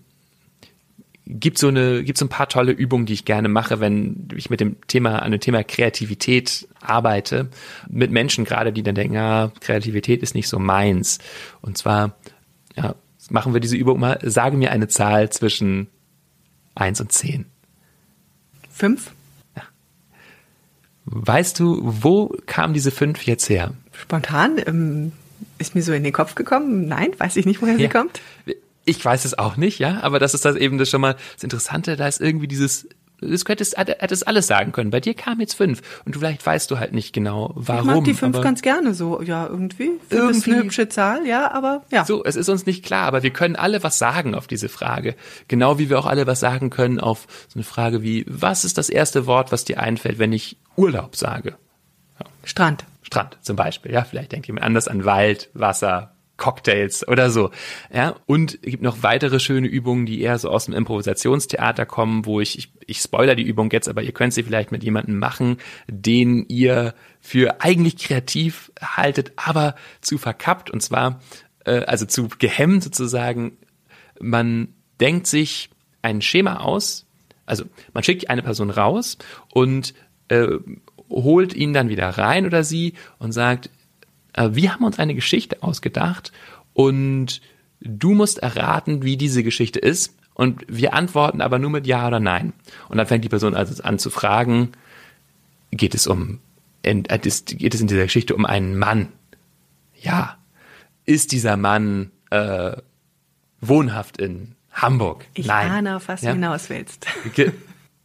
gibt 1.26 1.58
so 1.58 1.68
eine, 1.68 2.04
gibt 2.04 2.18
so 2.18 2.24
ein 2.24 2.30
paar 2.30 2.48
tolle 2.48 2.72
Übungen, 2.72 3.04
die 3.04 3.12
ich 3.12 3.24
gerne 3.24 3.48
mache, 3.48 3.80
wenn 3.80 4.28
ich 4.34 4.48
mit 4.48 4.60
dem 4.60 4.76
Thema, 4.86 5.18
an 5.22 5.32
dem 5.32 5.40
Thema 5.40 5.64
Kreativität 5.64 6.68
arbeite, 6.80 7.50
mit 7.88 8.12
Menschen 8.12 8.44
gerade, 8.44 8.72
die 8.72 8.84
dann 8.84 8.94
denken, 8.94 9.16
ah, 9.16 9.52
Kreativität 9.60 10.22
ist 10.22 10.34
nicht 10.34 10.48
so 10.48 10.58
meins. 10.58 11.18
Und 11.62 11.76
zwar, 11.76 12.16
ja, 12.76 12.94
machen 13.28 13.54
wir 13.54 13.60
diese 13.60 13.76
Übung 13.76 13.98
mal, 13.98 14.18
sage 14.22 14.56
mir 14.56 14.70
eine 14.70 14.86
Zahl 14.86 15.30
zwischen 15.30 15.88
eins 16.76 17.00
und 17.00 17.10
zehn. 17.10 17.46
Fünf? 18.70 19.10
Ja. 19.56 19.62
Weißt 21.06 21.58
du, 21.58 21.80
wo 21.82 22.36
kam 22.46 22.72
diese 22.72 22.92
fünf 22.92 23.26
jetzt 23.26 23.48
her? 23.48 23.72
Spontan, 23.92 24.60
ähm, 24.64 25.12
ist 25.58 25.74
mir 25.74 25.82
so 25.82 25.92
in 25.92 26.04
den 26.04 26.12
Kopf 26.12 26.36
gekommen. 26.36 26.86
Nein, 26.86 27.10
weiß 27.18 27.36
ich 27.36 27.46
nicht, 27.46 27.60
woher 27.62 27.74
ja. 27.74 27.80
sie 27.80 27.88
kommt. 27.88 28.20
Ich 28.86 29.04
weiß 29.04 29.24
es 29.24 29.38
auch 29.38 29.56
nicht, 29.56 29.78
ja, 29.78 30.00
aber 30.02 30.18
das 30.18 30.32
ist 30.32 30.44
das 30.44 30.56
eben 30.56 30.78
das 30.78 30.88
schon 30.88 31.00
mal 31.00 31.16
das 31.34 31.44
Interessante, 31.44 31.96
da 31.96 32.08
ist 32.08 32.20
irgendwie 32.20 32.48
dieses 32.48 32.88
das 33.20 33.44
könntest, 33.44 33.76
hättest 33.76 34.28
alles 34.28 34.46
sagen 34.46 34.72
können. 34.72 34.90
Bei 34.90 35.00
dir 35.00 35.14
kam 35.14 35.40
jetzt 35.40 35.54
fünf 35.54 35.80
und 36.04 36.14
du 36.14 36.18
vielleicht 36.18 36.44
weißt 36.44 36.70
du 36.70 36.78
halt 36.78 36.92
nicht 36.92 37.12
genau, 37.12 37.52
warum. 37.54 37.88
Ich 37.88 37.94
mag 37.94 38.04
die 38.04 38.14
fünf 38.14 38.40
ganz 38.40 38.62
gerne 38.62 38.94
so, 38.94 39.22
ja, 39.22 39.46
irgendwie. 39.46 39.92
Fünf 40.08 40.36
ist 40.36 40.46
eine 40.46 40.58
hübsche 40.58 40.88
Zahl, 40.88 41.26
ja, 41.26 41.50
aber 41.52 41.84
ja. 41.90 42.04
So, 42.04 42.24
es 42.24 42.36
ist 42.36 42.48
uns 42.48 42.66
nicht 42.66 42.84
klar, 42.84 43.06
aber 43.06 43.22
wir 43.22 43.30
können 43.30 43.56
alle 43.56 43.82
was 43.82 43.98
sagen 43.98 44.34
auf 44.34 44.46
diese 44.46 44.68
Frage. 44.68 45.16
Genau 45.48 45.78
wie 45.78 45.88
wir 45.88 45.98
auch 45.98 46.06
alle 46.06 46.26
was 46.26 46.40
sagen 46.40 46.70
können 46.70 47.00
auf 47.00 47.26
so 47.48 47.58
eine 47.58 47.64
Frage 47.64 48.02
wie, 48.02 48.24
was 48.28 48.64
ist 48.64 48.76
das 48.78 48.90
erste 48.90 49.26
Wort, 49.26 49.52
was 49.52 49.64
dir 49.64 49.80
einfällt, 49.80 50.18
wenn 50.18 50.32
ich 50.32 50.58
Urlaub 50.76 51.16
sage? 51.16 51.56
Ja. 52.20 52.26
Strand. 52.44 52.84
Strand 53.02 53.38
zum 53.40 53.56
Beispiel, 53.56 53.92
ja, 53.92 54.04
vielleicht 54.04 54.32
denkt 54.32 54.48
jemand 54.48 54.66
anders 54.66 54.88
an 54.88 55.04
Wald, 55.04 55.48
Wasser, 55.54 56.15
Cocktails 56.36 57.06
oder 57.08 57.30
so. 57.30 57.50
Ja, 57.92 58.16
und 58.26 58.58
es 58.62 58.70
gibt 58.70 58.82
noch 58.82 59.02
weitere 59.02 59.40
schöne 59.40 59.68
Übungen, 59.68 60.06
die 60.06 60.20
eher 60.20 60.38
so 60.38 60.50
aus 60.50 60.66
dem 60.66 60.74
Improvisationstheater 60.74 61.86
kommen, 61.86 62.26
wo 62.26 62.40
ich, 62.40 62.58
ich, 62.58 62.72
ich 62.86 62.98
spoiler 62.98 63.34
die 63.34 63.42
Übung 63.42 63.70
jetzt, 63.70 63.88
aber 63.88 64.02
ihr 64.02 64.12
könnt 64.12 64.34
sie 64.34 64.42
vielleicht 64.42 64.72
mit 64.72 64.84
jemandem 64.84 65.18
machen, 65.18 65.56
den 65.88 66.44
ihr 66.48 66.94
für 67.20 67.60
eigentlich 67.60 67.96
kreativ 67.96 68.70
haltet, 68.80 69.32
aber 69.36 69.74
zu 70.00 70.18
verkappt 70.18 70.70
und 70.70 70.82
zwar, 70.82 71.20
äh, 71.64 71.80
also 71.84 72.06
zu 72.06 72.28
gehemmt 72.38 72.84
sozusagen. 72.84 73.56
Man 74.20 74.68
denkt 75.00 75.26
sich 75.26 75.70
ein 76.02 76.22
Schema 76.22 76.60
aus, 76.60 77.06
also 77.46 77.64
man 77.92 78.02
schickt 78.02 78.28
eine 78.28 78.42
Person 78.42 78.70
raus 78.70 79.18
und 79.52 79.94
äh, 80.28 80.48
holt 81.08 81.54
ihn 81.54 81.72
dann 81.72 81.88
wieder 81.88 82.08
rein 82.10 82.46
oder 82.46 82.64
sie 82.64 82.94
und 83.18 83.32
sagt, 83.32 83.70
wir 84.36 84.72
haben 84.72 84.84
uns 84.84 84.98
eine 84.98 85.14
Geschichte 85.14 85.62
ausgedacht 85.62 86.32
und 86.72 87.40
du 87.80 88.12
musst 88.12 88.38
erraten, 88.38 89.02
wie 89.02 89.16
diese 89.16 89.42
Geschichte 89.42 89.78
ist. 89.78 90.14
Und 90.34 90.64
wir 90.68 90.92
antworten 90.92 91.40
aber 91.40 91.58
nur 91.58 91.70
mit 91.70 91.86
Ja 91.86 92.06
oder 92.06 92.20
Nein. 92.20 92.52
Und 92.88 92.98
dann 92.98 93.06
fängt 93.06 93.24
die 93.24 93.30
Person 93.30 93.54
also 93.54 93.82
an 93.82 93.98
zu 93.98 94.10
fragen, 94.10 94.72
geht 95.70 95.94
es 95.94 96.06
um, 96.06 96.40
äh, 96.82 96.94
geht 96.94 97.74
es 97.74 97.80
in 97.80 97.86
dieser 97.86 98.04
Geschichte 98.04 98.34
um 98.34 98.44
einen 98.44 98.78
Mann? 98.78 99.08
Ja. 99.94 100.36
Ist 101.06 101.32
dieser 101.32 101.56
Mann 101.56 102.10
äh, 102.30 102.76
wohnhaft 103.60 104.18
in 104.18 104.54
Hamburg? 104.72 105.26
Ich 105.34 105.46
Nein. 105.46 105.70
ahne, 105.70 105.96
auf 105.96 106.08
was 106.08 106.20
ja? 106.20 106.30
du 106.30 106.34
hinaus 106.34 106.68
willst. 106.68 107.06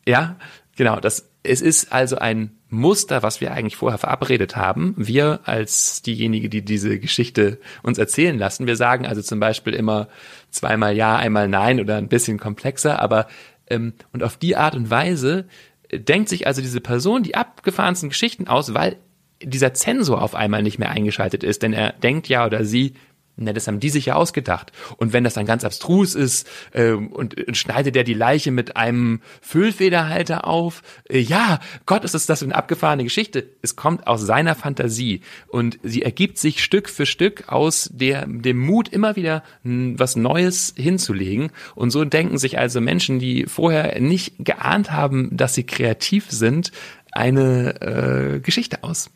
Ja, 0.08 0.36
genau. 0.76 1.00
Das, 1.00 1.30
es 1.44 1.62
ist 1.62 1.92
also 1.92 2.18
ein 2.18 2.58
Muster, 2.72 3.22
was 3.22 3.42
wir 3.42 3.52
eigentlich 3.52 3.76
vorher 3.76 3.98
verabredet 3.98 4.56
haben. 4.56 4.96
Wir 4.98 5.42
als 5.44 6.02
diejenige, 6.02 6.50
die 6.50 6.64
diese 6.64 6.98
Geschichte 7.00 7.60
uns 7.84 7.98
erzählen 7.98 8.38
lassen. 8.40 8.66
Wir 8.66 8.78
sagen 8.78 9.06
also 9.06 9.22
zum 9.22 9.40
Beispiel 9.40 9.74
immer 9.74 10.08
zweimal 10.50 10.96
Ja, 10.96 11.18
einmal 11.18 11.48
Nein 11.48 11.80
oder 11.82 11.98
ein 11.98 12.08
bisschen 12.08 12.40
komplexer, 12.40 13.00
aber 13.00 13.28
ähm, 13.70 13.94
und 14.14 14.24
auf 14.24 14.38
die 14.38 14.56
Art 14.56 14.76
und 14.76 14.90
Weise 14.90 15.46
denkt 15.94 16.30
sich 16.30 16.48
also 16.48 16.62
diese 16.62 16.82
Person 16.82 17.24
die 17.24 17.36
abgefahrensten 17.36 18.10
Geschichten 18.10 18.48
aus, 18.48 18.74
weil 18.74 18.96
dieser 19.44 19.74
Zensor 19.74 20.22
auf 20.22 20.34
einmal 20.34 20.64
nicht 20.64 20.80
mehr 20.80 20.92
eingeschaltet 20.92 21.44
ist, 21.44 21.64
denn 21.64 21.74
er 21.74 21.92
denkt 21.92 22.30
ja 22.30 22.46
oder 22.46 22.64
sie, 22.64 22.94
na, 23.42 23.54
das 23.54 23.68
haben 23.68 23.80
die 23.80 23.90
sich 23.90 24.08
ja 24.08 24.16
ausgedacht. 24.16 24.72
Und 24.98 25.14
wenn 25.14 25.24
das 25.24 25.34
dann 25.34 25.46
ganz 25.46 25.64
abstrus 25.64 26.16
ist 26.16 26.48
äh, 26.72 26.92
und, 26.92 27.36
und 27.48 27.58
schneidet 27.58 27.96
er 27.96 28.04
die 28.04 28.14
Leiche 28.14 28.52
mit 28.52 28.78
einem 28.78 29.22
Füllfederhalter 29.42 30.48
auf, 30.48 30.84
äh, 31.10 31.20
ja, 31.20 31.60
Gott, 31.86 32.04
ist 32.04 32.14
das, 32.14 32.26
das 32.26 32.44
eine 32.44 32.56
abgefahrene 32.56 33.04
Geschichte. 33.04 33.50
Es 33.62 33.76
kommt 33.76 34.08
aus 34.08 34.22
seiner 34.22 34.56
Fantasie 34.56 35.22
und 35.48 35.80
sie 35.84 36.02
ergibt 36.02 36.38
sich 36.38 36.64
Stück 36.64 36.90
für 36.90 37.06
Stück 37.06 37.50
aus 37.50 37.90
der, 37.92 38.26
dem 38.28 38.60
Mut, 38.60 38.90
immer 38.90 39.16
wieder 39.16 39.44
was 39.64 40.16
Neues 40.16 40.74
hinzulegen. 40.78 41.52
Und 41.76 41.92
so 41.92 42.06
denken 42.06 42.38
sich 42.38 42.58
also 42.58 42.82
Menschen, 42.82 43.20
die 43.20 43.46
vorher 43.46 44.00
nicht 44.00 44.34
geahnt 44.40 44.92
haben, 44.92 45.30
dass 45.36 45.56
sie 45.56 45.64
kreativ 45.64 46.30
sind, 46.30 46.72
eine 47.12 47.82
äh, 47.82 48.40
Geschichte 48.40 48.84
aus. 48.84 49.10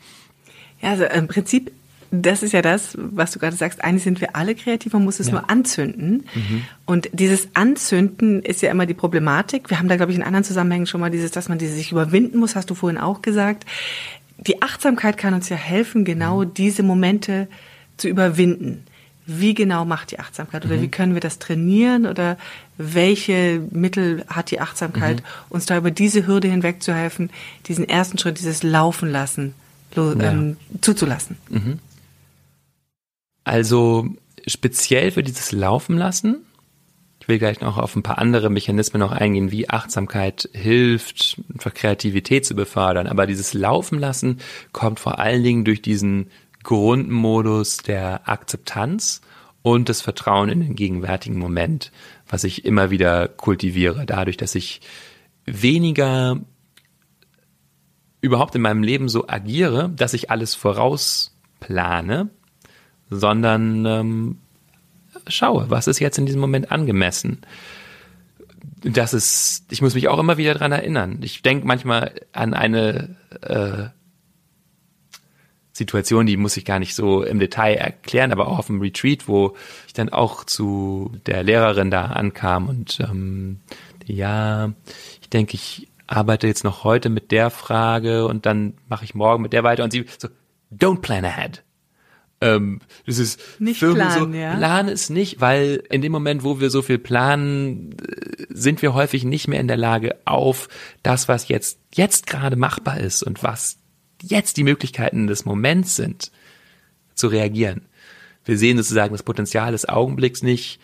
Ja, 0.81 0.91
also 0.91 1.05
im 1.05 1.27
Prinzip 1.27 1.71
das 2.11 2.43
ist 2.43 2.51
ja 2.51 2.61
das, 2.61 2.97
was 2.97 3.31
du 3.31 3.39
gerade 3.39 3.55
sagst. 3.55 3.83
Eigentlich 3.83 4.03
sind 4.03 4.21
wir 4.21 4.35
alle 4.35 4.55
kreativ, 4.55 4.93
man 4.93 5.03
muss 5.03 5.19
es 5.19 5.27
ja. 5.27 5.33
nur 5.33 5.49
anzünden. 5.49 6.25
Mhm. 6.33 6.63
Und 6.85 7.09
dieses 7.13 7.49
Anzünden 7.53 8.41
ist 8.41 8.61
ja 8.61 8.71
immer 8.71 8.85
die 8.85 8.93
Problematik. 8.93 9.69
Wir 9.69 9.79
haben 9.79 9.87
da, 9.87 9.95
glaube 9.95 10.11
ich, 10.11 10.17
in 10.17 10.23
anderen 10.23 10.43
Zusammenhängen 10.43 10.87
schon 10.87 11.01
mal 11.01 11.11
dieses, 11.11 11.31
dass 11.31 11.49
man 11.49 11.57
diese 11.57 11.73
sich 11.73 11.91
überwinden 11.91 12.39
muss, 12.39 12.55
hast 12.55 12.69
du 12.69 12.75
vorhin 12.75 12.99
auch 12.99 13.21
gesagt. 13.21 13.65
Die 14.37 14.61
Achtsamkeit 14.61 15.17
kann 15.17 15.33
uns 15.33 15.49
ja 15.49 15.55
helfen, 15.55 16.05
genau 16.05 16.43
mhm. 16.43 16.53
diese 16.53 16.83
Momente 16.83 17.47
zu 17.97 18.07
überwinden. 18.07 18.83
Wie 19.27 19.55
genau 19.55 19.85
macht 19.85 20.11
die 20.11 20.19
Achtsamkeit 20.19 20.65
oder 20.65 20.77
mhm. 20.77 20.81
wie 20.83 20.87
können 20.89 21.13
wir 21.15 21.21
das 21.21 21.39
trainieren 21.39 22.05
oder 22.05 22.37
welche 22.77 23.61
Mittel 23.71 24.23
hat 24.27 24.51
die 24.51 24.61
Achtsamkeit, 24.61 25.17
mhm. 25.17 25.25
uns 25.49 25.65
da 25.65 25.77
über 25.77 25.89
diese 25.89 26.27
Hürde 26.27 26.47
hinweg 26.47 26.83
zu 26.83 26.93
helfen, 26.93 27.31
diesen 27.67 27.89
ersten 27.89 28.19
Schritt, 28.19 28.37
dieses 28.37 28.61
Laufen 28.61 29.09
lassen, 29.09 29.55
ja. 29.95 30.13
ähm, 30.21 30.57
zuzulassen? 30.81 31.37
Also 33.45 34.09
speziell 34.45 35.11
für 35.11 35.23
dieses 35.23 35.53
Laufen 35.53 35.97
lassen. 35.97 36.45
Ich 37.21 37.27
will 37.27 37.39
gleich 37.39 37.61
noch 37.61 37.77
auf 37.77 37.95
ein 37.95 38.03
paar 38.03 38.17
andere 38.17 38.49
Mechanismen 38.49 38.99
noch 38.99 39.11
eingehen, 39.11 39.51
wie 39.51 39.69
Achtsamkeit 39.69 40.49
hilft, 40.53 41.41
einfach 41.53 41.73
Kreativität 41.73 42.45
zu 42.45 42.55
befördern. 42.55 43.07
Aber 43.07 43.25
dieses 43.25 43.53
Laufen 43.53 43.99
lassen 43.99 44.39
kommt 44.73 44.99
vor 44.99 45.19
allen 45.19 45.43
Dingen 45.43 45.63
durch 45.63 45.81
diesen 45.81 46.29
Grundmodus 46.63 47.77
der 47.77 48.27
Akzeptanz 48.27 49.21
und 49.61 49.89
das 49.89 50.01
Vertrauen 50.01 50.49
in 50.49 50.59
den 50.59 50.75
gegenwärtigen 50.75 51.39
Moment, 51.39 51.91
was 52.27 52.43
ich 52.43 52.65
immer 52.65 52.91
wieder 52.91 53.27
kultiviere, 53.27 54.05
dadurch, 54.05 54.37
dass 54.37 54.53
ich 54.53 54.81
weniger 55.45 56.39
überhaupt 58.21 58.55
in 58.55 58.61
meinem 58.61 58.83
Leben 58.83 59.09
so 59.09 59.27
agiere, 59.27 59.89
dass 59.95 60.13
ich 60.13 60.31
alles 60.31 60.55
vorausplane, 60.55 62.29
sondern 63.09 63.85
ähm, 63.85 64.37
schaue, 65.27 65.69
was 65.69 65.87
ist 65.87 65.99
jetzt 65.99 66.17
in 66.17 66.25
diesem 66.25 66.41
Moment 66.41 66.71
angemessen. 66.71 67.41
Das 68.83 69.13
ist, 69.13 69.65
ich 69.71 69.81
muss 69.81 69.95
mich 69.95 70.07
auch 70.07 70.19
immer 70.19 70.37
wieder 70.37 70.53
dran 70.53 70.71
erinnern. 70.71 71.19
Ich 71.21 71.41
denke 71.41 71.65
manchmal 71.65 72.13
an 72.33 72.53
eine 72.53 73.15
äh, 73.41 73.89
Situation, 75.75 76.25
die 76.25 76.37
muss 76.37 76.55
ich 76.55 76.65
gar 76.65 76.79
nicht 76.79 76.95
so 76.95 77.23
im 77.23 77.39
Detail 77.39 77.75
erklären, 77.75 78.31
aber 78.31 78.47
auch 78.47 78.59
auf 78.59 78.67
dem 78.67 78.79
Retreat, 78.79 79.27
wo 79.27 79.55
ich 79.87 79.93
dann 79.93 80.09
auch 80.09 80.45
zu 80.45 81.11
der 81.25 81.43
Lehrerin 81.43 81.91
da 81.91 82.05
ankam 82.05 82.69
und 82.69 82.99
ähm, 83.01 83.59
ja, 84.05 84.71
ich 85.21 85.29
denke, 85.29 85.55
ich 85.55 85.89
arbeite 86.07 86.47
jetzt 86.47 86.63
noch 86.63 86.83
heute 86.83 87.09
mit 87.09 87.31
der 87.31 87.49
Frage 87.49 88.25
und 88.25 88.45
dann 88.45 88.75
mache 88.87 89.03
ich 89.03 89.15
morgen 89.15 89.41
mit 89.41 89.51
der 89.51 89.63
weiter 89.63 89.83
und 89.83 89.91
sie 89.91 90.05
so, 90.17 90.29
don't 90.71 91.01
plan 91.01 91.25
ahead. 91.25 91.63
Ähm, 92.41 92.81
das 93.05 93.17
ist 93.17 93.39
nicht 93.59 93.79
Firmen 93.79 93.97
planen, 93.97 94.33
so, 94.33 94.37
ja. 94.37 94.55
plan 94.55 94.87
es 94.89 95.09
nicht, 95.09 95.39
weil 95.39 95.83
in 95.89 96.01
dem 96.01 96.11
Moment, 96.11 96.43
wo 96.43 96.59
wir 96.59 96.69
so 96.69 96.81
viel 96.81 96.97
planen, 96.97 97.93
äh, 97.93 98.45
sind 98.49 98.81
wir 98.81 98.93
häufig 98.93 99.23
nicht 99.23 99.47
mehr 99.47 99.59
in 99.59 99.67
der 99.67 99.77
Lage 99.77 100.17
auf 100.25 100.67
das, 101.01 101.27
was 101.27 101.47
jetzt, 101.47 101.79
jetzt 101.93 102.27
gerade 102.27 102.55
machbar 102.55 102.99
ist 102.99 103.23
und 103.23 103.41
was 103.41 103.77
jetzt 104.21 104.57
die 104.57 104.63
Möglichkeiten 104.63 105.27
des 105.27 105.45
Moments 105.45 105.95
sind, 105.95 106.31
zu 107.13 107.27
reagieren. 107.27 107.87
Wir 108.43 108.57
sehen 108.57 108.77
sozusagen 108.77 109.13
das 109.13 109.23
Potenzial 109.23 109.71
des 109.71 109.87
Augenblicks 109.87 110.43
nicht 110.43 110.79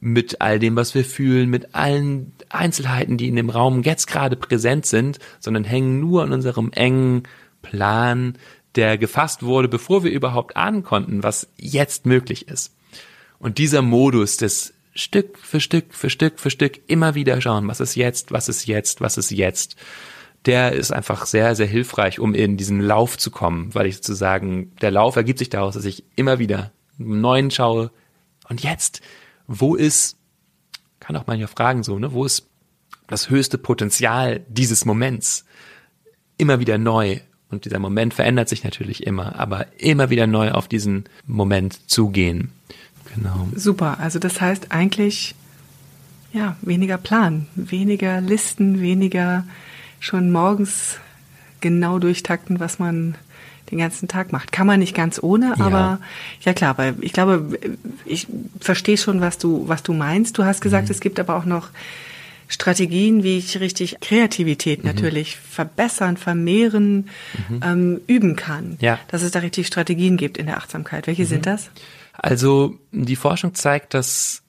mit 0.00 0.40
all 0.40 0.58
dem, 0.58 0.76
was 0.76 0.94
wir 0.94 1.04
fühlen, 1.04 1.48
mit 1.50 1.74
allen 1.74 2.32
Einzelheiten, 2.50 3.16
die 3.16 3.28
in 3.28 3.36
dem 3.36 3.50
Raum 3.50 3.82
jetzt 3.82 4.06
gerade 4.06 4.36
präsent 4.36 4.86
sind, 4.86 5.18
sondern 5.40 5.64
hängen 5.64 5.98
nur 6.00 6.22
an 6.22 6.32
unserem 6.32 6.70
engen 6.72 7.24
Plan, 7.62 8.38
der 8.74 8.98
gefasst 8.98 9.42
wurde, 9.42 9.68
bevor 9.68 10.04
wir 10.04 10.10
überhaupt 10.10 10.56
ahnen 10.56 10.82
konnten, 10.82 11.22
was 11.22 11.48
jetzt 11.56 12.06
möglich 12.06 12.48
ist. 12.48 12.74
Und 13.38 13.58
dieser 13.58 13.82
Modus 13.82 14.36
des 14.36 14.74
Stück 14.94 15.38
für 15.38 15.60
Stück 15.60 15.94
für 15.94 16.10
Stück 16.10 16.40
für 16.40 16.50
Stück 16.50 16.80
immer 16.88 17.14
wieder 17.14 17.40
schauen, 17.40 17.68
was 17.68 17.80
ist 17.80 17.94
jetzt, 17.94 18.32
was 18.32 18.48
ist 18.48 18.66
jetzt, 18.66 19.00
was 19.00 19.16
ist 19.16 19.30
jetzt, 19.30 19.76
der 20.44 20.72
ist 20.72 20.92
einfach 20.92 21.26
sehr, 21.26 21.54
sehr 21.54 21.66
hilfreich, 21.66 22.20
um 22.20 22.34
in 22.34 22.56
diesen 22.56 22.80
Lauf 22.80 23.18
zu 23.18 23.30
kommen, 23.30 23.74
weil 23.74 23.86
ich 23.86 23.96
sozusagen, 23.96 24.74
der 24.80 24.90
Lauf 24.90 25.16
ergibt 25.16 25.38
sich 25.38 25.50
daraus, 25.50 25.74
dass 25.74 25.84
ich 25.84 26.04
immer 26.16 26.38
wieder 26.38 26.72
einen 26.98 27.20
neuen 27.20 27.50
schaue. 27.50 27.90
Und 28.48 28.62
jetzt, 28.62 29.00
wo 29.46 29.74
ist, 29.74 30.16
kann 31.00 31.16
auch 31.16 31.26
manchmal 31.26 31.48
fragen 31.48 31.82
so, 31.82 31.98
ne, 31.98 32.12
wo 32.12 32.24
ist 32.24 32.48
das 33.06 33.30
höchste 33.30 33.58
Potenzial 33.58 34.44
dieses 34.48 34.84
Moments? 34.84 35.44
Immer 36.36 36.60
wieder 36.60 36.78
neu. 36.78 37.20
Und 37.50 37.64
dieser 37.64 37.78
Moment 37.78 38.14
verändert 38.14 38.48
sich 38.48 38.64
natürlich 38.64 39.06
immer, 39.06 39.38
aber 39.38 39.66
immer 39.78 40.10
wieder 40.10 40.26
neu 40.26 40.50
auf 40.50 40.68
diesen 40.68 41.04
Moment 41.26 41.90
zugehen. 41.90 42.50
Genau. 43.14 43.48
Super. 43.54 43.98
Also 44.00 44.18
das 44.18 44.40
heißt 44.40 44.70
eigentlich, 44.70 45.34
ja, 46.32 46.56
weniger 46.60 46.98
Plan, 46.98 47.46
weniger 47.54 48.20
Listen, 48.20 48.80
weniger 48.80 49.44
schon 49.98 50.30
morgens 50.30 50.98
genau 51.60 51.98
durchtakten, 51.98 52.60
was 52.60 52.78
man 52.78 53.16
den 53.70 53.78
ganzen 53.78 54.08
Tag 54.08 54.32
macht. 54.32 54.52
Kann 54.52 54.66
man 54.66 54.80
nicht 54.80 54.94
ganz 54.94 55.22
ohne, 55.22 55.54
ja. 55.58 55.64
aber 55.64 56.00
ja 56.42 56.52
klar, 56.54 56.78
weil 56.78 56.94
ich 57.00 57.12
glaube, 57.12 57.58
ich 58.04 58.26
verstehe 58.60 58.96
schon, 58.96 59.20
was 59.20 59.38
du, 59.38 59.68
was 59.68 59.82
du 59.82 59.92
meinst. 59.92 60.38
Du 60.38 60.44
hast 60.44 60.60
gesagt, 60.60 60.88
mhm. 60.88 60.92
es 60.92 61.00
gibt 61.00 61.20
aber 61.20 61.36
auch 61.36 61.44
noch 61.44 61.68
Strategien, 62.48 63.22
wie 63.22 63.38
ich 63.38 63.60
richtig 63.60 64.00
Kreativität 64.00 64.80
mhm. 64.82 64.90
natürlich 64.90 65.36
verbessern, 65.36 66.16
vermehren, 66.16 67.08
mhm. 67.48 67.60
ähm, 67.62 68.00
üben 68.06 68.36
kann. 68.36 68.76
Ja. 68.80 68.98
Dass 69.08 69.22
es 69.22 69.30
da 69.30 69.40
richtig 69.40 69.66
Strategien 69.66 70.16
gibt 70.16 70.38
in 70.38 70.46
der 70.46 70.56
Achtsamkeit. 70.56 71.06
Welche 71.06 71.26
sind 71.26 71.40
mhm. 71.40 71.50
das? 71.50 71.70
Also 72.14 72.78
die 72.90 73.16
Forschung 73.16 73.54
zeigt, 73.54 73.94
dass 73.94 74.42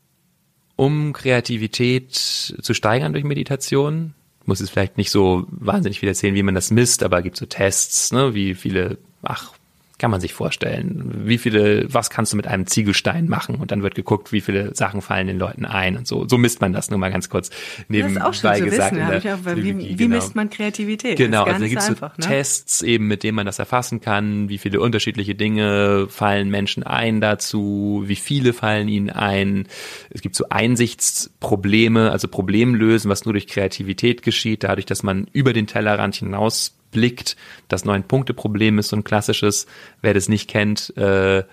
um 0.76 1.12
Kreativität 1.14 2.14
zu 2.14 2.74
steigern 2.74 3.12
durch 3.12 3.26
Meditation, 3.26 4.14
muss 4.46 4.62
es 4.62 4.70
vielleicht 4.70 4.98
nicht 4.98 5.12
so 5.12 5.46
wahnsinnig 5.50 6.00
viel 6.00 6.10
erzählen, 6.10 6.36
wie 6.36 6.44
man 6.44 6.56
das 6.56 6.72
misst, 6.72 7.04
aber 7.04 7.22
gibt 7.22 7.36
so 7.36 7.46
Tests, 7.46 8.12
ne, 8.14 8.34
wie 8.34 8.56
viele, 8.56 8.98
ach, 9.22 9.52
kann 10.00 10.12
man 10.12 10.22
sich 10.22 10.34
vorstellen. 10.34 11.12
Wie 11.26 11.38
viele, 11.38 11.94
was 11.94 12.10
kannst 12.10 12.34
du 12.34 12.38
mit 12.38 12.48
einem 12.48 12.66
Ziegelstein 12.66 13.28
machen? 13.28 13.56
Und 13.56 13.72
dann 13.72 13.84
wird 13.84 13.96
geguckt, 13.96 14.32
wie 14.32 14.42
viele 14.42 14.74
Sachen 14.74 15.02
fallen 15.02 15.28
den 15.28 15.38
Leuten 15.38 15.66
ein 15.66 15.98
und 15.98 16.08
so. 16.08 16.28
So 16.28 16.38
misst 16.38 16.62
man 16.62 16.74
das 16.74 16.90
nur 16.90 16.98
mal 16.98 17.12
ganz 17.12 17.30
kurz 17.30 17.50
nebenbei 17.90 18.22
das 18.22 18.38
ist 18.38 18.46
auch 18.46 18.52
schon 18.52 18.66
gesagt. 18.66 18.96
Wissen, 18.96 19.18
ich 19.18 19.32
auch, 19.32 19.56
wie, 19.58 19.78
wie 19.78 19.96
genau. 19.96 20.16
misst 20.16 20.36
man 20.36 20.50
Kreativität? 20.50 21.18
Genau, 21.18 21.44
also 21.44 21.60
da 21.60 21.68
gibt 21.68 21.82
es 21.82 21.88
so 21.88 21.94
ne? 21.94 22.12
Tests 22.20 22.82
eben, 22.82 23.08
mit 23.08 23.24
denen 23.24 23.36
man 23.36 23.46
das 23.46 23.60
erfassen 23.60 24.00
kann. 24.00 24.50
Wie 24.50 24.58
viele 24.58 24.80
unterschiedliche 24.80 25.36
Dinge 25.36 26.08
fallen 26.10 26.50
Menschen 26.50 26.84
ein 26.84 27.20
dazu? 27.20 28.04
Wie 28.06 28.16
viele 28.16 28.54
fallen 28.54 28.88
ihnen 28.88 29.10
ein? 29.10 29.68
Es 30.10 30.22
gibt 30.22 30.36
so 30.36 30.46
Einsichtsprobleme, 30.50 32.10
also 32.10 32.30
Problemlösen, 32.30 33.12
was 33.12 33.26
nur 33.26 33.34
durch 33.34 33.48
Kreativität 33.48 34.22
geschieht, 34.22 34.64
dadurch, 34.64 34.86
dass 34.86 35.04
man 35.04 35.28
über 35.34 35.52
den 35.52 35.68
Tellerrand 35.68 36.16
hinaus 36.16 36.79
blickt. 36.92 37.36
Das 37.68 37.86
Neun-Punkte-Problem 37.86 38.80
ist 38.80 38.90
so 38.90 38.96
ein 38.96 39.04
klassisches. 39.04 39.68
Wer 40.02 40.14
das 40.14 40.30
nicht 40.30 40.50
kennt, 40.50 40.96
äh, 40.98 41.44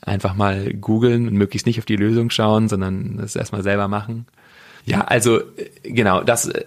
einfach 0.00 0.34
mal 0.34 0.72
googeln 0.74 1.28
und 1.28 1.34
möglichst 1.34 1.66
nicht 1.66 1.78
auf 1.78 1.84
die 1.84 1.96
Lösung 1.96 2.30
schauen, 2.30 2.68
sondern 2.68 3.16
das 3.18 3.36
erstmal 3.36 3.62
selber 3.62 3.88
machen. 3.88 4.26
Ja, 4.84 5.02
also 5.02 5.40
genau, 5.82 6.22
das 6.22 6.46
äh, 6.46 6.64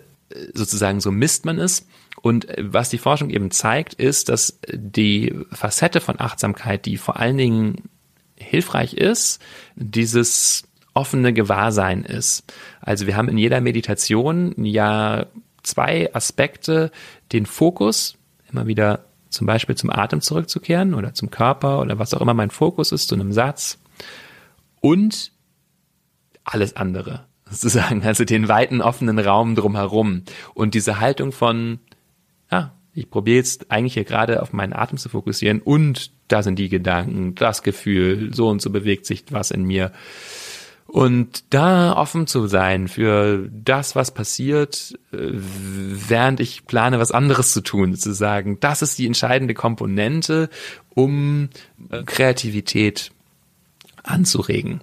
sozusagen 0.54 1.00
so 1.00 1.12
misst 1.12 1.46
man 1.46 1.58
es. 1.58 1.88
Und 2.22 2.48
was 2.58 2.90
die 2.90 2.98
Forschung 2.98 3.30
eben 3.30 3.50
zeigt, 3.50 3.94
ist, 3.94 4.28
dass 4.28 4.60
die 4.74 5.34
Facette 5.52 6.02
von 6.02 6.20
Achtsamkeit, 6.20 6.86
die 6.86 6.98
vor 6.98 7.18
allen 7.18 7.38
Dingen 7.38 7.90
hilfreich 8.36 8.94
ist, 8.94 9.42
dieses 9.76 10.64
offene 10.94 11.32
Gewahrsein 11.32 12.04
ist. 12.04 12.52
Also 12.82 13.08
wir 13.08 13.16
haben 13.16 13.30
in 13.30 13.38
jeder 13.38 13.62
Meditation 13.62 14.54
ja 14.58 15.28
zwei 15.64 16.14
Aspekte, 16.14 16.92
den 17.32 17.46
Fokus 17.46 18.16
immer 18.52 18.68
wieder 18.68 19.06
zum 19.30 19.46
Beispiel 19.46 19.76
zum 19.76 19.92
Atem 19.92 20.22
zurückzukehren 20.22 20.94
oder 20.94 21.14
zum 21.14 21.30
Körper 21.30 21.80
oder 21.80 22.00
was 22.00 22.14
auch 22.14 22.22
immer 22.22 22.34
mein 22.34 22.50
Fokus 22.50 22.92
ist, 22.92 23.08
zu 23.08 23.16
einem 23.16 23.32
Satz 23.32 23.78
und 24.82 25.32
alles 26.44 26.76
andere 26.76 27.26
sozusagen, 27.50 28.04
also 28.04 28.26
den 28.26 28.48
weiten 28.48 28.82
offenen 28.82 29.20
Raum 29.20 29.56
drumherum 29.56 30.24
und 30.54 30.74
diese 30.74 31.00
Haltung 31.00 31.32
von, 31.32 31.80
ja, 32.52 32.74
ich 32.94 33.10
probiere 33.10 33.38
jetzt 33.38 33.72
eigentlich 33.72 33.94
hier 33.94 34.04
gerade 34.04 34.42
auf 34.42 34.54
meinen 34.54 34.74
Atem 34.74 34.98
zu 34.98 35.10
fokussieren 35.10 35.62
und 35.62 36.12
da 36.28 36.44
sind 36.44 36.60
die 36.60 36.70
Gedanken, 36.70 37.36
das 37.36 37.64
Gefühl, 37.64 38.34
so 38.34 38.50
und 38.50 38.62
so 38.62 38.70
bewegt 38.70 39.06
sich 39.06 39.26
was 39.32 39.52
in 39.52 39.64
mir. 39.64 39.92
Und 40.92 41.44
da 41.54 41.96
offen 41.96 42.26
zu 42.26 42.48
sein 42.48 42.88
für 42.88 43.48
das, 43.52 43.96
was 43.96 44.12
passiert, 44.12 44.98
äh, 45.12 45.18
während 45.20 46.40
ich 46.40 46.66
plane, 46.66 46.98
was 46.98 47.12
anderes 47.12 47.54
zu 47.54 47.62
tun, 47.62 47.94
zu 47.96 48.12
sagen, 48.12 48.58
das 48.60 48.82
ist 48.82 48.98
die 48.98 49.06
entscheidende 49.06 49.54
Komponente, 49.54 50.50
um 50.96 51.50
äh, 51.92 52.02
Kreativität 52.04 53.12
anzuregen. 54.02 54.82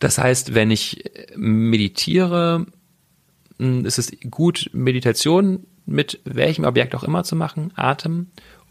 Das 0.00 0.16
heißt, 0.16 0.54
wenn 0.54 0.70
ich 0.70 1.04
meditiere, 1.36 2.64
hm, 3.58 3.84
ist 3.84 3.98
es 3.98 4.10
gut, 4.30 4.70
Meditation 4.72 5.66
mit 5.84 6.18
welchem 6.24 6.64
Objekt 6.64 6.94
auch 6.94 7.04
immer 7.04 7.24
zu 7.24 7.36
machen, 7.36 7.72
Atem 7.76 8.28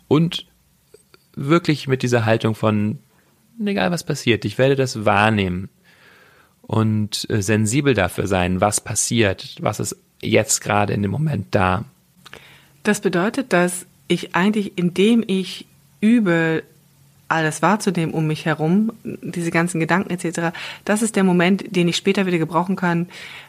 und 0.07 0.47
wirklich 1.35 1.87
mit 1.87 2.01
dieser 2.01 2.25
Haltung 2.25 2.55
von, 2.55 2.97
egal 3.63 3.91
was 3.91 4.03
passiert, 4.03 4.45
ich 4.45 4.57
werde 4.57 4.75
das 4.75 5.05
wahrnehmen 5.05 5.69
und 6.63 7.29
äh, 7.29 7.41
sensibel 7.41 7.93
dafür 7.93 8.27
sein, 8.27 8.61
was 8.61 8.81
passiert, 8.81 9.57
was 9.61 9.79
ist 9.79 9.95
jetzt 10.21 10.61
gerade 10.61 10.93
in 10.93 11.01
dem 11.01 11.11
Moment 11.11 11.47
da. 11.51 11.85
Das 12.83 13.01
bedeutet, 13.01 13.53
dass 13.53 13.85
ich 14.07 14.35
eigentlich, 14.35 14.77
indem 14.77 15.23
ich 15.27 15.65
übe, 16.01 16.63
alles 17.29 17.61
wahrzunehmen 17.61 18.13
um 18.13 18.27
mich 18.27 18.45
herum, 18.45 18.91
diese 19.03 19.49
ganzen 19.49 19.79
Gedanken 19.79 20.11
etc., 20.11 20.55
das 20.85 21.01
ist 21.01 21.15
der 21.15 21.23
Moment, 21.23 21.75
den 21.75 21.87
ich 21.87 21.95
später 21.95 22.25
wieder 22.25 22.37
gebrauchen 22.37 22.75
kann, 22.75 23.07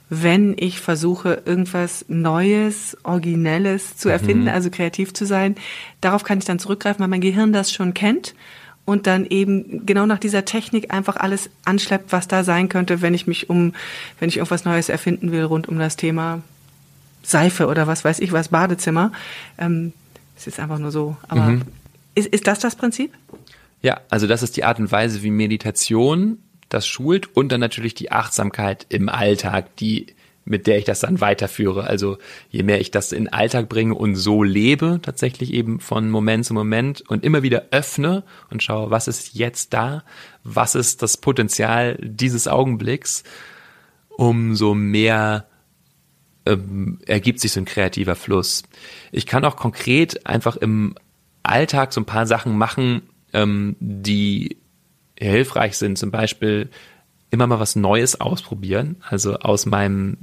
wenn 0.09 0.55
ich 0.57 0.81
versuche, 0.81 1.43
irgendwas 1.45 2.05
Neues, 2.09 2.97
Originelles 3.03 3.97
zu 3.97 4.09
erfinden, 4.09 4.45
mhm. 4.45 4.51
also 4.51 4.71
kreativ 4.71 5.13
zu 5.13 5.27
sein. 5.27 5.57
Darauf 6.01 6.25
kann 6.25 6.39
ich 6.39 6.45
dann 6.45 6.59
zurückgreifen, 6.59 7.01
weil 7.01 7.09
mein 7.09 7.21
Gehirn 7.21 7.53
das 7.53 7.73
schon 7.73 7.95
kennt 7.95 8.35
und 8.85 9.07
dann 9.07 9.25
eben 9.27 9.87
genau 9.87 10.07
nach 10.07 10.19
dieser 10.19 10.45
Technik 10.45 10.93
einfach 10.93 11.17
alles 11.17 11.51
anschleppt, 11.65 12.13
was 12.13 12.29
da 12.29 12.45
sein 12.45 12.69
könnte, 12.69 13.03
wenn 13.03 13.15
ich 13.15 13.27
mich 13.27 13.49
um, 13.49 13.75
wenn 14.21 14.29
ich 14.29 14.37
irgendwas 14.37 14.65
Neues 14.65 14.89
erfinden 14.89 15.33
will 15.33 15.45
rund 15.45 15.69
um 15.69 15.79
das 15.79 15.97
Thema 15.97 16.43
Seife 17.23 17.67
oder 17.67 17.87
was 17.87 18.05
weiß 18.05 18.21
ich 18.21 18.33
was, 18.33 18.49
Badezimmer. 18.49 19.13
Ähm, 19.59 19.93
ist 20.37 20.47
jetzt 20.47 20.61
einfach 20.61 20.79
nur 20.79 20.91
so. 20.91 21.17
Aber 21.29 21.43
mhm. 21.43 21.63
Ist, 22.15 22.29
ist 22.29 22.47
das 22.47 22.61
das 22.61 22.77
Prinzip? 22.77 23.13
Ja, 23.83 24.01
also 24.09 24.27
das 24.27 24.43
ist 24.43 24.57
die 24.57 24.65
Art 24.65 24.79
und 24.79 24.91
Weise, 24.91 25.23
wie 25.23 25.31
Meditation 25.31 26.39
das 26.69 26.87
schult 26.87 27.37
und 27.37 27.51
dann 27.53 27.61
natürlich 27.61 27.95
die 27.95 28.11
Achtsamkeit 28.11 28.87
im 28.89 29.09
Alltag, 29.09 29.77
die 29.77 30.07
mit 30.45 30.67
der 30.67 30.79
ich 30.79 30.85
das 30.85 31.01
dann 31.01 31.21
weiterführe. 31.21 31.85
Also 31.85 32.19
je 32.51 32.63
mehr 32.63 32.81
ich 32.81 32.91
das 32.91 33.13
in 33.13 33.25
den 33.25 33.33
Alltag 33.33 33.69
bringe 33.69 33.95
und 33.95 34.15
so 34.15 34.43
lebe, 34.43 35.01
tatsächlich 35.03 35.53
eben 35.53 35.81
von 35.81 36.11
Moment 36.11 36.45
zu 36.45 36.55
Moment 36.55 37.01
und 37.03 37.25
immer 37.25 37.43
wieder 37.43 37.67
öffne 37.71 38.25
und 38.51 38.63
schaue, 38.63 38.91
was 38.91 39.09
ist 39.09 39.35
jetzt 39.35 39.73
da, 39.73 40.05
was 40.43 40.75
ist 40.75 41.03
das 41.03 41.17
Potenzial 41.17 41.99
dieses 42.03 42.47
Augenblicks, 42.47 43.25
umso 44.11 44.75
mehr 44.75 45.47
ähm, 46.47 46.99
ergibt 47.07 47.41
sich 47.41 47.53
so 47.53 47.61
ein 47.61 47.65
kreativer 47.65 48.15
Fluss. 48.15 48.65
Ich 49.13 49.27
kann 49.27 49.45
auch 49.45 49.57
konkret 49.57 50.27
einfach 50.27 50.57
im 50.57 50.95
Alltag 51.43 51.93
so 51.93 52.01
ein 52.01 52.07
paar 52.07 52.27
Sachen 52.27 52.57
machen, 52.57 53.03
ähm, 53.33 53.77
die 53.81 54.59
hilfreich 55.19 55.77
sind. 55.77 55.99
Zum 55.99 56.11
Beispiel 56.11 56.69
immer 57.31 57.47
mal 57.47 57.61
was 57.61 57.77
Neues 57.77 58.21
ausprobieren. 58.21 58.97
Also 59.09 59.39
aus 59.39 59.67
meinem 59.67 60.19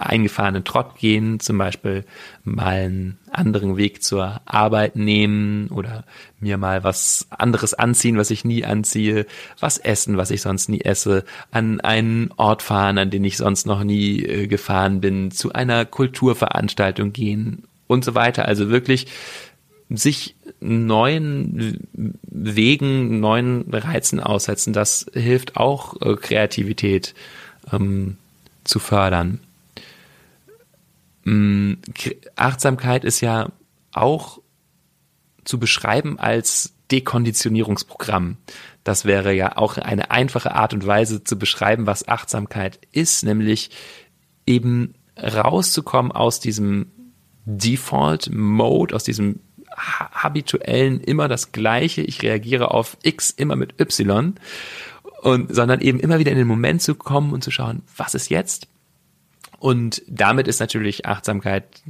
eingefahrenen 0.00 0.64
Trott 0.64 0.96
gehen, 0.98 1.40
zum 1.40 1.58
Beispiel 1.58 2.04
mal 2.44 2.84
einen 2.84 3.18
anderen 3.30 3.76
Weg 3.76 4.02
zur 4.02 4.40
Arbeit 4.46 4.96
nehmen 4.96 5.68
oder 5.68 6.04
mir 6.40 6.56
mal 6.56 6.82
was 6.84 7.26
anderes 7.30 7.74
anziehen, 7.74 8.16
was 8.16 8.30
ich 8.30 8.44
nie 8.44 8.64
anziehe, 8.64 9.26
was 9.58 9.78
essen, 9.78 10.16
was 10.16 10.30
ich 10.30 10.42
sonst 10.42 10.68
nie 10.68 10.80
esse, 10.80 11.24
an 11.50 11.80
einen 11.80 12.30
Ort 12.36 12.62
fahren, 12.62 12.98
an 12.98 13.10
den 13.10 13.24
ich 13.24 13.36
sonst 13.36 13.66
noch 13.66 13.84
nie 13.84 14.22
äh, 14.24 14.46
gefahren 14.46 15.00
bin, 15.00 15.30
zu 15.30 15.52
einer 15.52 15.84
Kulturveranstaltung 15.84 17.12
gehen 17.12 17.64
und 17.86 18.04
so 18.04 18.14
weiter. 18.14 18.46
Also 18.46 18.70
wirklich 18.70 19.06
sich 19.90 20.36
neuen 20.60 21.88
Wegen, 22.22 23.20
neuen 23.20 23.64
Reizen 23.72 24.20
aussetzen, 24.20 24.72
das 24.72 25.06
hilft 25.12 25.56
auch 25.56 26.00
äh, 26.00 26.14
Kreativität 26.16 27.14
ähm, 27.72 28.16
zu 28.64 28.78
fördern. 28.78 29.40
Ähm, 31.26 31.78
Achtsamkeit 32.36 33.04
ist 33.04 33.20
ja 33.20 33.50
auch 33.92 34.40
zu 35.44 35.58
beschreiben 35.58 36.18
als 36.18 36.74
Dekonditionierungsprogramm. 36.90 38.36
Das 38.84 39.04
wäre 39.04 39.32
ja 39.32 39.56
auch 39.56 39.78
eine 39.78 40.10
einfache 40.10 40.54
Art 40.54 40.74
und 40.74 40.86
Weise 40.86 41.22
zu 41.22 41.38
beschreiben, 41.38 41.86
was 41.86 42.08
Achtsamkeit 42.08 42.80
ist, 42.92 43.22
nämlich 43.22 43.70
eben 44.46 44.94
rauszukommen 45.16 46.12
aus 46.12 46.40
diesem 46.40 46.90
Default 47.44 48.30
Mode, 48.32 48.94
aus 48.94 49.04
diesem 49.04 49.40
habituellen 49.76 51.00
immer 51.00 51.28
das 51.28 51.52
Gleiche, 51.52 52.02
ich 52.02 52.22
reagiere 52.22 52.72
auf 52.72 52.96
X 53.02 53.30
immer 53.30 53.56
mit 53.56 53.80
Y, 53.80 54.34
und, 55.22 55.54
sondern 55.54 55.80
eben 55.80 56.00
immer 56.00 56.18
wieder 56.18 56.32
in 56.32 56.38
den 56.38 56.46
Moment 56.46 56.82
zu 56.82 56.94
kommen 56.94 57.32
und 57.32 57.44
zu 57.44 57.50
schauen, 57.50 57.82
was 57.96 58.14
ist 58.14 58.30
jetzt? 58.30 58.68
Und 59.60 60.02
damit 60.08 60.48
ist 60.48 60.58
natürlich 60.58 61.06
Achtsamkeit 61.06 61.82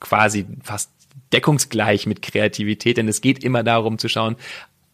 quasi 0.00 0.44
fast 0.62 0.90
deckungsgleich 1.32 2.06
mit 2.06 2.20
Kreativität, 2.20 2.98
denn 2.98 3.08
es 3.08 3.20
geht 3.20 3.42
immer 3.42 3.62
darum 3.62 3.96
zu 3.96 4.08
schauen, 4.08 4.36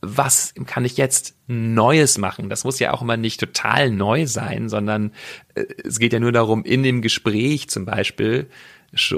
was 0.03 0.53
kann 0.67 0.85
ich 0.85 0.97
jetzt 0.97 1.37
Neues 1.47 2.19
machen? 2.19 2.51
Das 2.51 2.65
muss 2.65 2.79
ja 2.81 2.93
auch 2.93 3.03
immer 3.03 3.17
nicht 3.17 3.41
total 3.41 3.91
neu 3.91 4.27
sein, 4.27 4.69
sondern 4.69 5.13
äh, 5.55 5.65
es 5.85 5.99
geht 5.99 6.13
ja 6.13 6.21
nur 6.21 6.33
darum, 6.33 6.65
in 6.65 6.83
dem 6.83 7.03
Gespräch 7.03 7.71
zum 7.71 7.87
Beispiel 7.87 8.49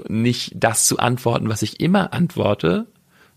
nicht 0.08 0.52
das 0.54 0.86
zu 0.86 0.98
antworten, 0.98 1.48
was 1.48 1.62
ich 1.62 1.80
immer 1.80 2.12
antworte, 2.12 2.86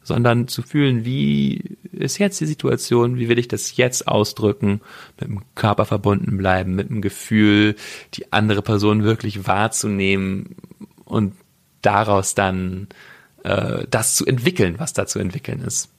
sondern 0.08 0.48
zu 0.48 0.62
fühlen, 0.62 1.06
wie 1.06 1.78
ist 1.92 2.18
jetzt 2.18 2.40
die 2.40 2.46
Situation, 2.46 3.18
wie 3.18 3.30
will 3.30 3.38
ich 3.38 3.48
das 3.48 3.76
jetzt 3.76 4.08
ausdrücken, 4.08 4.82
mit 5.20 5.30
dem 5.30 5.42
Körper 5.56 5.86
verbunden 5.86 6.38
bleiben, 6.38 6.76
mit 6.76 6.90
dem 6.90 7.02
Gefühl, 7.02 7.76
die 8.14 8.32
andere 8.32 8.62
Person 8.62 9.04
wirklich 9.04 9.46
wahrzunehmen 9.46 10.56
und 11.06 11.34
daraus 11.82 12.36
dann 12.36 12.88
äh, 13.44 13.86
das 13.90 14.16
zu 14.16 14.26
entwickeln, 14.26 14.76
was 14.78 14.94
da 14.94 15.06
zu 15.06 15.20
entwickeln 15.20 15.62
ist. 15.62 15.90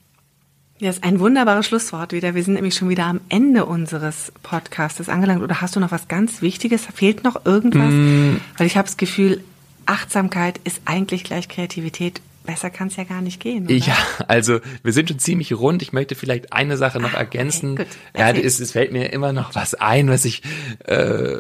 Ja, 0.81 0.91
ist 0.91 1.03
ein 1.03 1.19
wunderbares 1.19 1.67
Schlusswort 1.67 2.13
wieder. 2.13 2.37
Wir 2.37 2.45
sind 2.45 2.55
nämlich 2.55 2.77
schon 2.77 2.89
wieder 2.89 3.07
am 3.07 3.21
Ende 3.29 3.67
unseres 3.67 4.33
Podcasts 4.45 5.09
angelangt. 5.09 5.43
Oder 5.43 5.61
hast 5.61 5.75
du 5.75 5.81
noch 5.81 5.91
was 5.91 6.07
ganz 6.07 6.41
Wichtiges? 6.41 6.87
Fehlt 6.95 7.25
noch 7.25 7.45
irgendwas? 7.45 7.91
Mm. 7.91 8.37
Weil 8.57 8.67
ich 8.69 8.77
habe 8.77 8.87
das 8.87 8.97
Gefühl, 8.97 9.43
Achtsamkeit 9.87 10.61
ist 10.63 10.81
eigentlich 10.85 11.25
gleich 11.25 11.49
Kreativität. 11.49 12.21
Besser 12.49 12.71
kann 12.71 12.89
es 12.89 12.97
ja 12.97 13.05
gar 13.05 13.21
nicht 13.21 13.41
gehen. 13.41 13.67
Oder? 13.67 13.75
Ja, 13.75 13.95
also 14.27 14.61
wir 14.83 14.95
sind 14.95 15.11
schon 15.11 15.19
ziemlich 15.19 15.53
rund. 15.53 15.83
Ich 15.83 15.93
möchte 15.93 16.15
vielleicht 16.15 16.51
eine 16.55 16.79
Sache 16.79 16.99
noch 16.99 17.13
ah, 17.13 17.19
ergänzen. 17.19 17.73
Okay, 17.73 17.87
ja, 18.17 18.31
es, 18.31 18.59
es, 18.59 18.73
fällt 18.73 18.91
mir 18.91 19.13
immer 19.13 19.35
noch 19.35 19.55
was 19.55 19.75
ein, 19.75 20.09
was 20.09 20.25
ich 20.25 20.43
äh, 20.87 21.37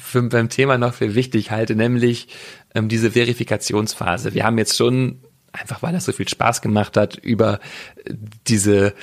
für, 0.00 0.22
beim 0.22 0.48
Thema 0.48 0.78
noch 0.78 0.94
für 0.94 1.16
wichtig 1.16 1.50
halte, 1.50 1.74
nämlich 1.74 2.28
ähm, 2.76 2.88
diese 2.88 3.10
Verifikationsphase. 3.10 4.32
Wir 4.32 4.44
haben 4.44 4.56
jetzt 4.56 4.76
schon 4.76 5.18
einfach 5.50 5.82
weil 5.82 5.92
das 5.92 6.04
so 6.04 6.12
viel 6.12 6.28
Spaß 6.28 6.62
gemacht 6.62 6.96
hat, 6.96 7.16
über 7.16 7.58
diese 8.46 8.94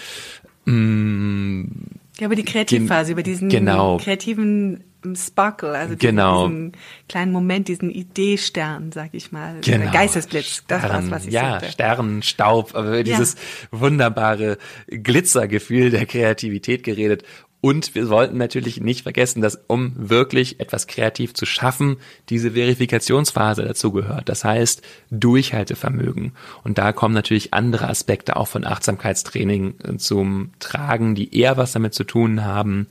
mh, 0.64 0.74
mm, 0.74 1.72
ja, 2.20 2.26
über 2.26 2.36
die 2.36 2.46
Kreativphase, 2.46 3.12
über 3.12 3.24
diesen 3.24 3.50
genau. 3.50 3.98
kreativen 3.98 4.84
Sparkle, 5.16 5.72
also 5.72 5.96
diesen, 5.96 6.16
genau. 6.16 6.48
diesen 6.48 6.72
kleinen 7.08 7.32
Moment, 7.32 7.68
diesen 7.68 7.92
Ideestern, 7.92 8.92
sag 8.92 9.14
ich 9.14 9.32
mal. 9.32 9.62
Genau. 9.62 9.92
Geistesblitz, 9.92 10.64
das 10.68 10.84
Stern, 10.84 11.12
was 11.12 11.26
ich 11.26 11.34
Ja, 11.34 11.52
sagte. 11.52 11.72
Sternenstaub, 11.72 12.76
aber 12.76 13.04
dieses 13.04 13.36
ja. 13.36 13.80
wunderbare 13.80 14.58
Glitzergefühl 14.88 15.92
der 15.92 16.06
Kreativität 16.06 16.84
geredet. 16.84 17.24
Und 17.60 17.96
wir 17.96 18.06
sollten 18.06 18.38
natürlich 18.38 18.82
nicht 18.82 19.04
vergessen, 19.04 19.42
dass 19.42 19.60
um 19.68 19.94
wirklich 19.96 20.60
etwas 20.60 20.86
kreativ 20.86 21.34
zu 21.34 21.46
schaffen, 21.46 21.98
diese 22.30 22.52
Verifikationsphase 22.52 23.64
dazu 23.64 23.92
gehört. 23.92 24.30
Das 24.30 24.44
heißt 24.44 24.84
Durchhaltevermögen. 25.10 26.34
Und 26.64 26.78
da 26.78 26.94
kommen 26.94 27.16
natürlich 27.16 27.56
andere 27.56 27.90
Aspekte 27.90 28.36
auch 28.36 28.48
von 28.48 28.64
Achtsamkeitstraining 28.64 29.98
zum 29.98 30.52
Tragen, 30.60 31.16
die 31.16 31.36
eher 31.36 31.58
was 31.58 31.72
damit 31.72 31.96
zu 31.96 32.04
tun 32.04 32.46
haben, 32.46 32.88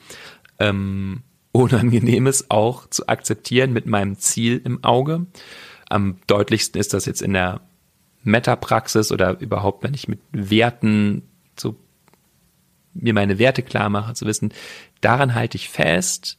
ähm, 0.59 1.23
Unangenehmes 1.57 2.51
auch 2.51 2.87
zu 2.91 3.09
akzeptieren 3.09 3.73
mit 3.73 3.87
meinem 3.87 4.19
Ziel 4.19 4.61
im 4.63 4.85
Auge. 4.85 5.25
Am 5.89 6.19
deutlichsten 6.27 6.79
ist 6.79 6.93
das 6.93 7.07
jetzt 7.07 7.23
in 7.23 7.33
der 7.33 7.63
Metapraxis 8.25 9.11
oder 9.11 9.41
überhaupt, 9.41 9.83
wenn 9.83 9.95
ich 9.95 10.07
mit 10.07 10.21
Werten 10.33 11.23
so 11.59 11.77
mir 12.99 13.15
meine 13.15 13.39
Werte 13.39 13.63
klar 13.63 13.89
mache, 13.89 14.15
zu 14.15 14.27
wissen, 14.27 14.53
daran 15.01 15.35
halte 15.35 15.57
ich 15.57 15.69
fest. 15.69 16.39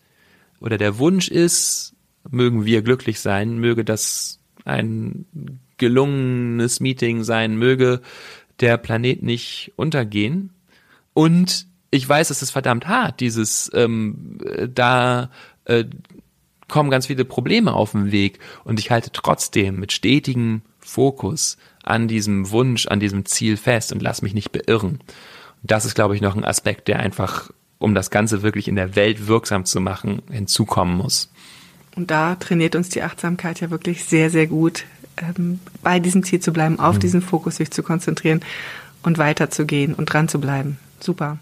Oder 0.60 0.78
der 0.78 0.98
Wunsch 0.98 1.28
ist, 1.28 1.96
mögen 2.30 2.65
wir 2.65 2.82
glücklich 2.82 3.20
sein, 3.20 3.58
möge 3.58 3.86
das 3.86 4.39
ein 4.65 5.26
gelungenes 5.78 6.80
Meeting 6.80 7.24
sein, 7.24 7.58
möge 7.58 8.02
der 8.60 8.78
Planet 8.78 9.24
nicht 9.24 9.72
untergehen. 9.76 10.52
Und 11.13 11.67
ich 11.91 12.08
weiß, 12.08 12.30
es 12.30 12.41
ist 12.41 12.52
verdammt 12.52 12.88
hart, 12.88 13.20
dieses, 13.20 13.72
ähm, 13.74 14.39
da 14.74 15.30
äh, 15.65 15.86
kommen 16.67 16.89
ganz 16.89 17.08
viele 17.08 17.26
Probleme 17.26 17.74
auf 17.74 17.91
den 17.91 18.12
Weg. 18.12 18.39
Und 18.63 18.80
ich 18.80 18.91
halte 18.91 19.12
trotzdem 19.12 19.80
mit 19.80 19.91
stetigem 19.91 20.62
Fokus 20.80 21.58
an 21.84 22.08
diesem 22.08 22.50
Wunsch, 22.52 22.88
an 22.88 23.00
diesem 23.00 23.26
Ziel 23.26 23.58
fest 23.58 23.91
und 23.93 24.02
lass 24.02 24.22
mich 24.22 24.34
nicht 24.34 24.52
beirren. 24.52 25.00
Das 25.68 25.86
ist, 25.86 25.96
glaube 25.96 26.16
ich, 26.16 26.22
noch 26.22 26.36
ein 26.36 26.46
Aspekt, 26.46 26.88
der 26.88 27.00
einfach, 27.00 27.52
um 27.78 27.96
das 27.96 28.10
Ganze 28.10 28.42
wirklich 28.42 28.68
in 28.68 28.76
der 28.76 28.96
Welt 28.96 29.28
wirksam 29.28 29.66
zu 29.66 29.80
machen, 29.80 30.22
hinzukommen 30.32 30.98
muss. 30.98 31.30
Und 31.96 32.12
da 32.12 32.36
trainiert 32.36 32.76
uns 32.76 32.90
die 32.90 33.02
Achtsamkeit 33.02 33.60
ja 33.60 33.72
wirklich 33.72 34.06
sehr, 34.06 34.30
sehr 34.30 34.48
gut, 34.48 34.86
ähm, 35.18 35.60
bei 35.82 36.00
diesem 36.00 36.24
Ziel 36.24 36.40
zu 36.40 36.54
bleiben, 36.54 36.80
auf 36.80 36.96
mhm. 36.96 37.00
diesen 37.00 37.22
Fokus 37.22 37.58
sich 37.58 37.72
zu 37.72 37.84
konzentrieren 37.84 38.42
und 39.04 39.18
weiterzugehen 39.18 39.94
und 39.94 40.06
dran 40.06 40.28
zu 40.28 40.40
bleiben. 40.40 40.78
Super. 41.00 41.38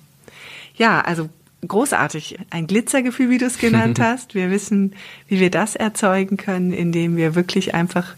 Ja, 0.76 1.02
also 1.02 1.30
großartig. 1.68 2.38
Ein 2.50 2.68
Glitzergefühl, 2.68 3.30
wie 3.30 3.38
du 3.38 3.46
es 3.46 3.58
genannt 3.58 4.00
hast. 4.02 4.36
Wir 4.36 4.50
wissen, 4.50 4.94
wie 5.28 5.40
wir 5.40 5.52
das 5.52 5.76
erzeugen 5.76 6.38
können, 6.38 6.72
indem 6.72 7.18
wir 7.18 7.36
wirklich 7.36 7.74
einfach 7.74 8.16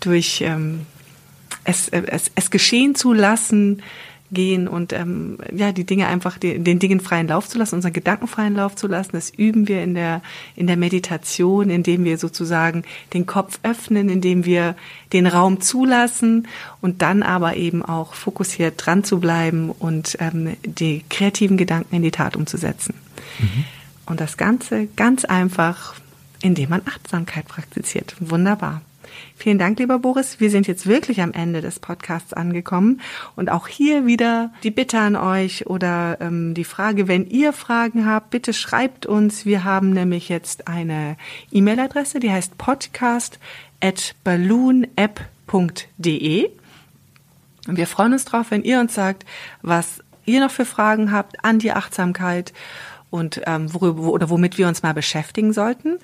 durch 0.00 0.42
ähm, 0.42 0.86
es, 1.64 1.88
es, 1.88 2.30
es 2.34 2.50
geschehen 2.50 2.94
zu 2.94 3.12
lassen, 3.12 3.82
gehen 4.30 4.68
und 4.68 4.92
ähm, 4.92 5.38
ja 5.54 5.72
die 5.72 5.84
Dinge 5.84 6.06
einfach 6.06 6.38
den, 6.38 6.64
den 6.64 6.78
Dingen 6.78 7.00
freien 7.00 7.28
Lauf 7.28 7.48
zu 7.48 7.58
lassen, 7.58 7.76
unseren 7.76 7.92
Gedanken 7.92 8.26
freien 8.26 8.54
Lauf 8.54 8.76
zu 8.76 8.86
lassen. 8.86 9.10
Das 9.12 9.30
üben 9.30 9.68
wir 9.68 9.82
in 9.82 9.94
der 9.94 10.22
in 10.56 10.66
der 10.66 10.76
Meditation, 10.76 11.70
indem 11.70 12.04
wir 12.04 12.18
sozusagen 12.18 12.84
den 13.14 13.26
Kopf 13.26 13.58
öffnen, 13.62 14.08
indem 14.08 14.44
wir 14.44 14.76
den 15.12 15.26
Raum 15.26 15.60
zulassen 15.60 16.46
und 16.80 17.02
dann 17.02 17.22
aber 17.22 17.56
eben 17.56 17.82
auch 17.84 18.14
fokussiert 18.14 18.74
dran 18.76 19.04
zu 19.04 19.20
bleiben 19.20 19.70
und 19.70 20.16
ähm, 20.20 20.56
die 20.64 21.04
kreativen 21.08 21.56
Gedanken 21.56 21.94
in 21.96 22.02
die 22.02 22.10
Tat 22.10 22.36
umzusetzen. 22.36 22.94
Mhm. 23.38 23.64
Und 24.06 24.20
das 24.20 24.36
Ganze 24.36 24.86
ganz 24.96 25.24
einfach, 25.24 25.94
indem 26.42 26.70
man 26.70 26.82
Achtsamkeit 26.86 27.46
praktiziert. 27.46 28.14
Wunderbar. 28.20 28.82
Vielen 29.36 29.58
Dank, 29.58 29.78
lieber 29.78 29.98
Boris. 29.98 30.40
Wir 30.40 30.50
sind 30.50 30.66
jetzt 30.66 30.86
wirklich 30.86 31.20
am 31.20 31.32
Ende 31.32 31.60
des 31.60 31.80
Podcasts 31.80 32.32
angekommen. 32.32 33.02
Und 33.36 33.50
auch 33.50 33.68
hier 33.68 34.06
wieder 34.06 34.52
die 34.62 34.70
Bitte 34.70 34.98
an 34.98 35.16
euch 35.16 35.66
oder 35.66 36.16
ähm, 36.20 36.54
die 36.54 36.64
Frage, 36.64 37.08
wenn 37.08 37.26
ihr 37.26 37.52
Fragen 37.52 38.06
habt, 38.06 38.30
bitte 38.30 38.52
schreibt 38.52 39.06
uns. 39.06 39.46
Wir 39.46 39.64
haben 39.64 39.90
nämlich 39.90 40.28
jetzt 40.28 40.68
eine 40.68 41.16
E-Mail-Adresse, 41.52 42.20
die 42.20 42.30
heißt 42.30 42.58
podcast 42.58 43.38
at 43.80 44.14
balloonapp.de. 44.24 46.50
Wir 47.66 47.86
freuen 47.86 48.12
uns 48.12 48.24
drauf, 48.24 48.50
wenn 48.50 48.64
ihr 48.64 48.80
uns 48.80 48.94
sagt, 48.94 49.24
was 49.62 50.02
ihr 50.24 50.40
noch 50.40 50.50
für 50.50 50.64
Fragen 50.64 51.12
habt 51.12 51.44
an 51.44 51.58
die 51.58 51.72
Achtsamkeit 51.72 52.54
und 53.10 53.40
ähm, 53.46 53.72
worüber 53.72 54.02
oder 54.12 54.28
womit 54.30 54.58
wir 54.58 54.68
uns 54.68 54.82
mal 54.82 54.94
beschäftigen 54.94 55.52
sollten. 55.52 55.98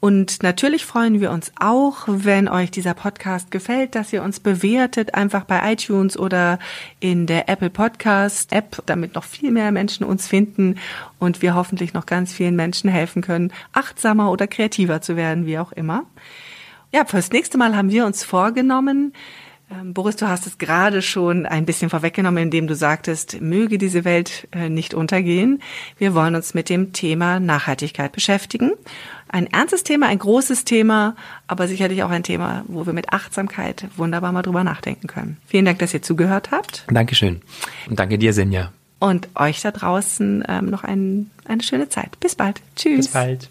Und 0.00 0.42
natürlich 0.42 0.84
freuen 0.84 1.20
wir 1.20 1.30
uns 1.30 1.52
auch, 1.58 2.04
wenn 2.06 2.48
euch 2.48 2.70
dieser 2.70 2.94
Podcast 2.94 3.50
gefällt, 3.50 3.94
dass 3.94 4.12
ihr 4.12 4.22
uns 4.22 4.40
bewertet, 4.40 5.14
einfach 5.14 5.44
bei 5.44 5.72
iTunes 5.72 6.18
oder 6.18 6.58
in 7.00 7.26
der 7.26 7.48
Apple 7.48 7.70
Podcast 7.70 8.52
App, 8.52 8.82
damit 8.86 9.14
noch 9.14 9.24
viel 9.24 9.50
mehr 9.50 9.72
Menschen 9.72 10.04
uns 10.04 10.28
finden 10.28 10.76
und 11.18 11.40
wir 11.40 11.54
hoffentlich 11.54 11.94
noch 11.94 12.06
ganz 12.06 12.32
vielen 12.32 12.56
Menschen 12.56 12.90
helfen 12.90 13.22
können, 13.22 13.52
achtsamer 13.72 14.30
oder 14.30 14.46
kreativer 14.46 15.00
zu 15.00 15.16
werden, 15.16 15.46
wie 15.46 15.58
auch 15.58 15.72
immer. 15.72 16.04
Ja, 16.92 17.06
fürs 17.06 17.30
nächste 17.30 17.56
Mal 17.56 17.74
haben 17.74 17.90
wir 17.90 18.04
uns 18.04 18.22
vorgenommen, 18.22 19.14
Boris, 19.84 20.16
du 20.16 20.28
hast 20.28 20.46
es 20.46 20.58
gerade 20.58 21.02
schon 21.02 21.46
ein 21.46 21.66
bisschen 21.66 21.90
vorweggenommen, 21.90 22.44
indem 22.44 22.66
du 22.66 22.74
sagtest, 22.74 23.40
möge 23.40 23.78
diese 23.78 24.04
Welt 24.04 24.48
äh, 24.52 24.68
nicht 24.68 24.94
untergehen. 24.94 25.62
Wir 25.98 26.14
wollen 26.14 26.34
uns 26.34 26.54
mit 26.54 26.68
dem 26.68 26.92
Thema 26.92 27.40
Nachhaltigkeit 27.40 28.12
beschäftigen. 28.12 28.72
Ein 29.28 29.46
ernstes 29.46 29.82
Thema, 29.82 30.08
ein 30.08 30.18
großes 30.18 30.64
Thema, 30.64 31.16
aber 31.46 31.68
sicherlich 31.68 32.02
auch 32.02 32.10
ein 32.10 32.22
Thema, 32.22 32.64
wo 32.68 32.86
wir 32.86 32.92
mit 32.92 33.12
Achtsamkeit 33.12 33.86
wunderbar 33.96 34.32
mal 34.32 34.42
drüber 34.42 34.62
nachdenken 34.62 35.06
können. 35.06 35.38
Vielen 35.46 35.64
Dank, 35.64 35.78
dass 35.78 35.94
ihr 35.94 36.02
zugehört 36.02 36.50
habt. 36.50 36.84
Dankeschön. 36.88 37.40
Und 37.88 37.98
danke 37.98 38.18
dir, 38.18 38.32
Senja. 38.32 38.72
Und 38.98 39.28
euch 39.34 39.60
da 39.62 39.72
draußen 39.72 40.44
ähm, 40.48 40.66
noch 40.66 40.84
ein, 40.84 41.30
eine 41.44 41.62
schöne 41.62 41.88
Zeit. 41.88 42.20
Bis 42.20 42.36
bald. 42.36 42.60
Tschüss. 42.76 43.06
Bis 43.06 43.08
bald. 43.08 43.50